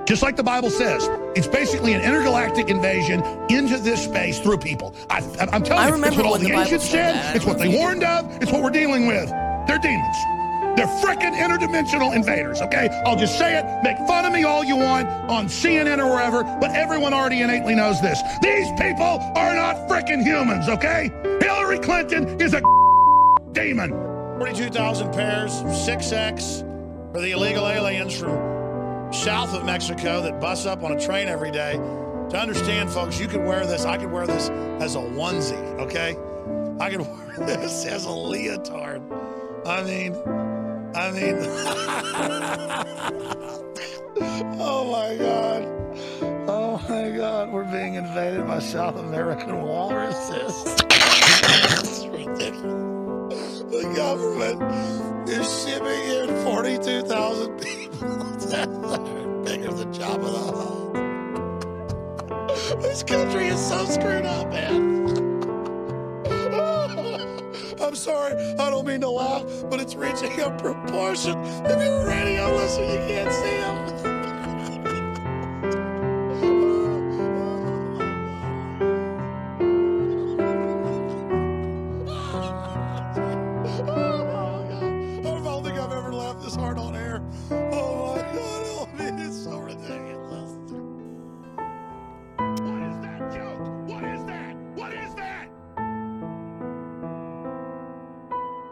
Just 0.07 0.23
like 0.23 0.37
the 0.37 0.43
Bible 0.43 0.69
says, 0.69 1.07
it's 1.35 1.47
basically 1.47 1.93
an 1.93 2.01
intergalactic 2.01 2.69
invasion 2.69 3.21
into 3.49 3.77
this 3.77 4.03
space 4.03 4.39
through 4.39 4.57
people. 4.57 4.93
I, 5.09 5.19
am 5.19 5.63
telling 5.63 5.71
I 5.71 5.95
you, 5.95 6.03
it's 6.03 6.15
what 6.15 6.25
all 6.25 6.37
the, 6.37 6.45
the 6.45 6.53
ancients 6.53 6.89
said. 6.89 7.15
That. 7.15 7.35
It's 7.35 7.45
what 7.45 7.59
they 7.59 7.67
warned 7.67 8.03
of. 8.03 8.41
It's 8.41 8.51
what 8.51 8.63
we're 8.63 8.69
dealing 8.69 9.05
with. 9.07 9.29
They're 9.67 9.79
demons. 9.79 10.17
They're 10.75 10.87
freaking 10.87 11.35
interdimensional 11.35 12.15
invaders, 12.15 12.61
okay? 12.61 12.87
I'll 13.05 13.17
just 13.17 13.37
say 13.37 13.59
it. 13.59 13.65
Make 13.83 13.97
fun 14.07 14.25
of 14.25 14.31
me 14.31 14.43
all 14.43 14.63
you 14.63 14.77
want 14.77 15.07
on 15.29 15.47
CNN 15.47 15.99
or 15.99 16.09
wherever, 16.09 16.43
but 16.43 16.71
everyone 16.71 17.13
already 17.13 17.41
innately 17.41 17.75
knows 17.75 18.01
this. 18.01 18.21
These 18.41 18.69
people 18.71 19.19
are 19.35 19.55
not 19.55 19.89
freaking 19.89 20.23
humans, 20.23 20.69
okay? 20.69 21.11
Hillary 21.41 21.79
Clinton 21.79 22.39
is 22.39 22.53
a 22.53 22.61
demon. 23.51 23.91
42,000 24.39 25.11
pairs, 25.11 25.51
6X 25.63 26.61
for 27.11 27.21
the 27.21 27.31
illegal 27.31 27.67
aliens 27.67 28.17
from 28.17 28.48
south 29.11 29.53
of 29.53 29.65
Mexico 29.65 30.21
that 30.21 30.39
bus 30.39 30.65
up 30.65 30.83
on 30.83 30.91
a 30.91 30.99
train 30.99 31.27
every 31.27 31.51
day. 31.51 31.73
To 32.29 32.37
understand, 32.37 32.89
folks, 32.91 33.19
you 33.19 33.27
could 33.27 33.43
wear 33.43 33.65
this. 33.65 33.85
I 33.85 33.97
could 33.97 34.11
wear 34.11 34.27
this 34.27 34.49
as 34.81 34.95
a 34.95 34.99
onesie, 34.99 35.57
okay? 35.79 36.15
I 36.79 36.89
could 36.89 37.01
wear 37.01 37.47
this 37.47 37.85
as 37.85 38.05
a 38.05 38.11
leotard. 38.11 39.01
I 39.65 39.83
mean, 39.83 40.15
I 40.95 41.11
mean, 41.11 41.35
oh 44.59 44.91
my 44.91 45.15
God. 45.17 45.63
Oh 46.47 46.79
my 46.87 47.09
God, 47.15 47.51
we're 47.51 47.63
being 47.65 47.95
invaded 47.95 48.45
by 48.47 48.59
South 48.59 48.97
American 48.97 49.61
walruses. 49.63 50.75
It's 51.81 52.05
ridiculous. 52.05 52.98
The 53.71 53.83
government 53.95 54.61
is 55.29 55.63
shipping 55.63 55.87
in 55.87 56.27
42,000 56.43 57.59
people. 57.59 58.07
Bigger 59.45 59.71
than 59.71 59.93
Jabba 59.93 60.31
the 60.31 60.39
Hutt. 62.65 62.81
This 62.81 63.03
country 63.03 63.47
is 63.47 63.59
so 63.59 63.85
screwed 63.85 64.25
up, 64.25 64.49
man. 64.49 64.99
I'm 67.81 67.93
sorry, 67.95 68.33
I 68.59 68.69
don't 68.71 68.87
mean 68.87 69.01
to 69.01 69.09
laugh, 69.09 69.43
but 69.69 69.79
it's 69.79 69.93
reaching 69.93 70.41
a 70.41 70.49
proportion. 70.57 71.37
If 71.65 71.79
you're 71.83 72.07
radio 72.07 72.55
listener, 72.55 72.85
you 72.85 72.97
can't 73.07 73.31
see 73.31 73.49
him. 73.49 73.98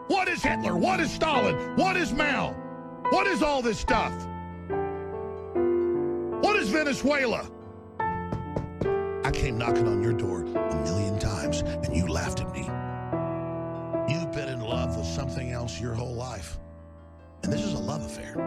What 0.08 0.26
is 0.26 0.42
Hitler? 0.42 0.74
What 0.74 1.00
is 1.00 1.12
Stalin? 1.12 1.76
What 1.76 1.96
is 1.96 2.12
Mao? 2.12 2.52
What 3.10 3.26
is 3.26 3.42
all 3.42 3.60
this 3.60 3.78
stuff? 3.78 4.12
What 6.42 6.56
is 6.56 6.70
Venezuela? 6.70 7.46
I 8.00 9.30
came 9.30 9.58
knocking 9.58 9.86
on 9.86 10.02
your 10.02 10.14
door 10.14 10.44
a 10.44 10.82
million 10.82 11.18
times 11.18 11.60
and 11.60 11.94
you 11.94 12.06
laughed 12.08 12.40
at 12.40 12.50
me. 12.52 12.60
You've 14.12 14.32
been 14.32 14.48
in 14.48 14.60
love 14.60 14.96
with 14.96 15.06
something 15.06 15.50
else 15.50 15.78
your 15.78 15.92
whole 15.92 16.14
life. 16.14 16.58
And 17.42 17.52
this 17.52 17.62
is 17.62 17.74
a 17.74 17.78
love 17.78 18.02
affair. 18.02 18.40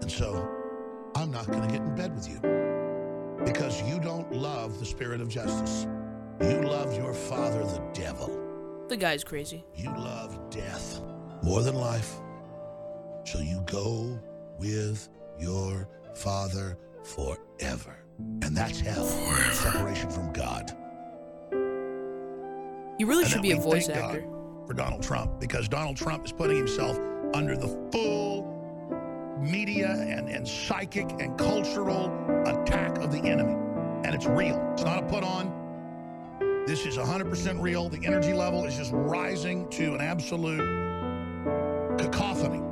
And 0.00 0.10
so 0.10 0.48
I'm 1.14 1.30
not 1.30 1.46
going 1.46 1.60
to 1.60 1.68
get 1.68 1.82
in 1.82 1.94
bed 1.94 2.14
with 2.14 2.26
you 2.26 2.40
because 3.44 3.82
you 3.82 4.00
don't 4.00 4.32
love 4.32 4.78
the 4.78 4.86
spirit 4.86 5.20
of 5.20 5.28
justice. 5.28 5.86
You 6.40 6.62
love 6.62 6.96
your 6.96 7.12
father, 7.12 7.64
the 7.64 7.82
devil. 7.92 8.41
The 8.88 8.96
guy's 8.96 9.24
crazy. 9.24 9.64
You 9.74 9.90
love 9.90 10.38
death 10.50 11.00
more 11.42 11.62
than 11.62 11.74
life. 11.74 12.14
So 13.24 13.38
you 13.38 13.62
go 13.66 14.18
with 14.58 15.08
your 15.38 15.88
father 16.14 16.78
forever. 17.04 17.96
And 18.42 18.56
that's 18.56 18.80
hell. 18.80 19.06
Separation 19.06 20.10
from 20.10 20.32
God. 20.32 20.76
You 22.98 23.06
really 23.06 23.22
And 23.24 23.32
should 23.32 23.42
be 23.42 23.52
a 23.52 23.56
voice 23.56 23.86
thank 23.86 23.98
actor. 23.98 24.20
God 24.20 24.66
for 24.66 24.74
Donald 24.74 25.02
Trump 25.02 25.40
because 25.40 25.68
Donald 25.68 25.96
Trump 25.96 26.26
is 26.26 26.32
putting 26.32 26.56
himself 26.56 26.98
under 27.34 27.56
the 27.56 27.68
full 27.90 28.48
media 29.40 29.90
and, 29.90 30.28
and 30.28 30.46
psychic 30.46 31.10
and 31.18 31.36
cultural 31.38 32.06
attack 32.46 32.98
of 32.98 33.10
the 33.10 33.18
enemy. 33.18 33.54
And 34.04 34.14
it's 34.14 34.26
real. 34.26 34.60
It's 34.74 34.84
not 34.84 35.02
a 35.02 35.06
put 35.06 35.24
on. 35.24 35.61
This 36.64 36.86
is 36.86 36.96
100% 36.96 37.60
real. 37.60 37.88
The 37.88 38.06
energy 38.06 38.32
level 38.32 38.64
is 38.66 38.76
just 38.76 38.92
rising 38.94 39.68
to 39.70 39.94
an 39.94 40.00
absolute 40.00 40.60
cacophony, 41.98 42.62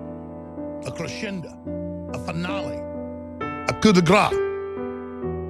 a 0.87 0.93
crescendo, 0.93 1.51
a 2.15 2.19
finale, 2.21 2.77
a 3.69 3.75
coup 3.83 3.93
de 3.93 4.01
grace, 4.01 4.33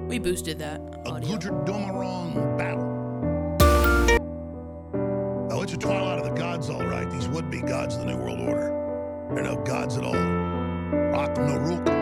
We 0.09 0.17
boosted 0.17 0.57
that 0.57 0.81
a 1.05 1.09
audio. 1.09 1.37
Götterdämmerung 1.37 2.57
battle. 2.57 2.87
Oh, 5.51 5.61
it's 5.61 5.73
a 5.73 5.77
twilight 5.77 6.17
of 6.17 6.25
the 6.25 6.31
gods, 6.31 6.67
all 6.71 6.83
right. 6.83 7.09
These 7.11 7.27
would-be 7.27 7.61
gods 7.61 7.93
of 7.93 8.01
the 8.01 8.07
New 8.07 8.17
World 8.17 8.39
Order. 8.39 9.29
They're 9.35 9.43
no 9.43 9.57
gods 9.63 9.97
at 9.97 10.03
all. 10.03 10.13
Ragnarok. 10.13 12.00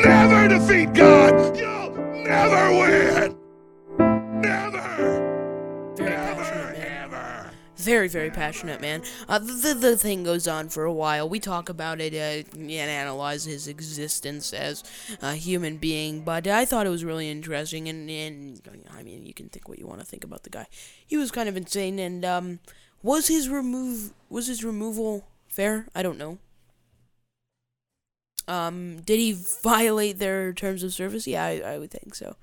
Never 0.00 0.48
defeat 0.48 0.92
God. 0.94 1.56
You'll 1.56 1.94
never 2.24 2.70
win. 2.72 3.36
Never. 4.40 5.94
Very 5.96 6.10
Never, 6.10 6.74
ever. 6.74 7.50
Very, 7.76 8.08
very 8.08 8.30
passionate 8.30 8.80
man. 8.80 9.02
Uh, 9.28 9.38
the, 9.38 9.52
the, 9.52 9.74
the 9.74 9.96
thing 9.96 10.22
goes 10.24 10.46
on 10.48 10.68
for 10.68 10.84
a 10.84 10.92
while. 10.92 11.28
We 11.28 11.40
talk 11.40 11.68
about 11.68 12.00
it 12.00 12.14
uh, 12.14 12.48
and 12.56 12.70
analyze 12.70 13.44
his 13.44 13.68
existence 13.68 14.52
as 14.52 14.84
a 15.20 15.34
human 15.34 15.76
being, 15.76 16.22
but 16.22 16.46
I 16.46 16.64
thought 16.64 16.86
it 16.86 16.90
was 16.90 17.04
really 17.04 17.28
interesting. 17.28 17.88
And, 17.88 18.08
and 18.08 18.60
I 18.96 19.02
mean, 19.02 19.26
you 19.26 19.34
can 19.34 19.48
think 19.48 19.68
what 19.68 19.78
you 19.78 19.86
want 19.86 20.00
to 20.00 20.06
think 20.06 20.24
about 20.24 20.44
the 20.44 20.50
guy. 20.50 20.66
He 21.06 21.16
was 21.16 21.30
kind 21.30 21.48
of 21.48 21.56
insane. 21.56 21.98
And 21.98 22.24
um, 22.24 22.60
was 23.02 23.28
his 23.28 23.48
remove 23.48 24.12
was 24.30 24.46
his 24.46 24.64
removal 24.64 25.26
fair? 25.48 25.86
I 25.94 26.02
don't 26.02 26.18
know. 26.18 26.38
Um, 28.48 29.00
did 29.02 29.18
he 29.18 29.32
violate 29.62 30.18
their 30.18 30.52
terms 30.52 30.82
of 30.82 30.92
service? 30.92 31.26
Yeah, 31.26 31.44
I, 31.44 31.60
I 31.60 31.78
would 31.78 31.90
think 31.90 32.14
so. 32.14 32.36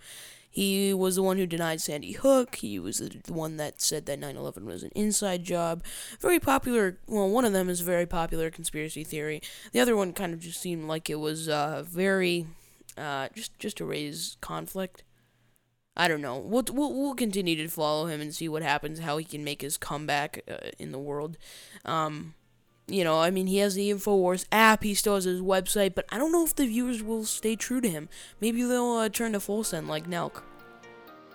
He 0.51 0.93
was 0.93 1.15
the 1.15 1.23
one 1.23 1.37
who 1.37 1.45
denied 1.45 1.79
Sandy 1.79 2.13
Hook. 2.13 2.55
He 2.55 2.79
was 2.79 2.97
the 2.97 3.21
one 3.31 3.57
that 3.57 3.81
said 3.81 4.07
that 4.07 4.17
9 4.17 4.35
11 4.35 4.65
was 4.65 4.81
an 4.81 4.91
inside 4.95 5.43
job. 5.43 5.83
Very 6.19 6.39
popular, 6.39 6.97
well, 7.07 7.29
one 7.29 7.45
of 7.45 7.53
them 7.53 7.69
is 7.69 7.81
a 7.81 7.85
very 7.85 8.07
popular 8.07 8.49
conspiracy 8.49 9.03
theory. 9.03 9.41
The 9.73 9.79
other 9.79 9.95
one 9.95 10.11
kind 10.11 10.33
of 10.33 10.39
just 10.39 10.59
seemed 10.59 10.87
like 10.87 11.09
it 11.09 11.19
was 11.19 11.47
uh, 11.47 11.83
very, 11.87 12.47
uh, 12.97 13.29
just, 13.35 13.57
just 13.59 13.77
to 13.77 13.85
raise 13.85 14.37
conflict. 14.41 15.03
I 15.95 16.07
don't 16.07 16.21
know. 16.21 16.39
We'll, 16.39 16.63
we'll, 16.71 16.93
we'll 16.93 17.15
continue 17.15 17.55
to 17.57 17.67
follow 17.67 18.07
him 18.07 18.19
and 18.19 18.33
see 18.33 18.49
what 18.49 18.63
happens, 18.63 18.99
how 18.99 19.17
he 19.17 19.25
can 19.25 19.43
make 19.43 19.61
his 19.61 19.77
comeback 19.77 20.41
uh, 20.49 20.69
in 20.79 20.91
the 20.91 20.99
world. 20.99 21.37
Um, 21.85 22.33
you 22.89 23.03
know, 23.03 23.19
I 23.19 23.29
mean, 23.31 23.47
he 23.47 23.57
has 23.57 23.75
the 23.75 23.91
InfoWars 23.91 24.45
app, 24.51 24.83
he 24.83 24.93
still 24.93 25.15
has 25.15 25.25
his 25.25 25.41
website, 25.41 25.95
but 25.95 26.05
I 26.09 26.17
don't 26.17 26.31
know 26.31 26.45
if 26.45 26.55
the 26.55 26.65
viewers 26.65 27.01
will 27.03 27.23
stay 27.25 27.55
true 27.55 27.81
to 27.81 27.89
him. 27.89 28.09
Maybe 28.41 28.63
they'll 28.63 28.93
uh, 28.93 29.09
turn 29.09 29.33
to 29.33 29.39
full 29.39 29.63
send 29.63 29.87
like 29.87 30.09
Nelk. 30.09 30.41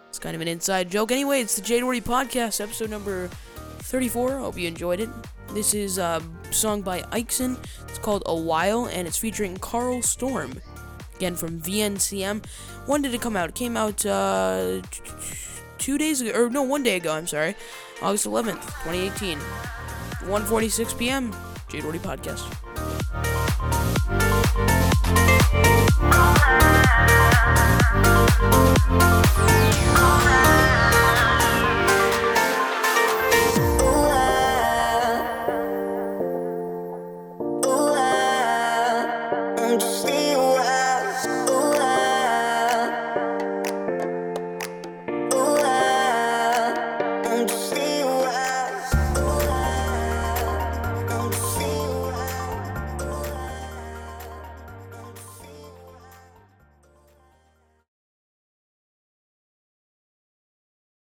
It's 0.08 0.18
kind 0.18 0.34
of 0.34 0.40
an 0.40 0.48
inside 0.48 0.90
joke. 0.90 1.10
Anyway, 1.10 1.40
it's 1.40 1.56
the 1.56 1.62
Jay 1.62 1.80
Doherty 1.80 2.00
Podcast, 2.00 2.60
episode 2.60 2.90
number 2.90 3.28
34. 3.80 4.38
Hope 4.38 4.58
you 4.58 4.68
enjoyed 4.68 5.00
it. 5.00 5.08
This 5.50 5.74
is 5.74 5.98
a 5.98 6.22
song 6.50 6.82
by 6.82 7.04
Ixon. 7.16 7.56
It's 7.88 7.98
called 7.98 8.22
A 8.26 8.34
While, 8.34 8.86
and 8.86 9.06
it's 9.06 9.18
featuring 9.18 9.56
Carl 9.56 10.02
Storm. 10.02 10.52
Again, 11.16 11.36
from 11.36 11.60
VNCM. 11.60 12.44
When 12.86 13.02
did 13.02 13.14
it 13.14 13.20
come 13.20 13.36
out? 13.36 13.50
It 13.50 13.54
came 13.54 13.76
out 13.76 14.04
uh, 14.04 14.80
two 15.84 15.98
days 15.98 16.22
ago, 16.22 16.32
or 16.32 16.48
no, 16.48 16.62
one 16.62 16.82
day 16.82 16.96
ago, 16.96 17.12
I'm 17.12 17.26
sorry, 17.26 17.54
August 18.00 18.24
11th, 18.26 18.62
2018, 18.84 19.38
1.46 19.38 20.98
p.m., 20.98 21.30
Jay 21.68 21.80
Doherty 21.80 21.98
Podcast. 21.98 22.40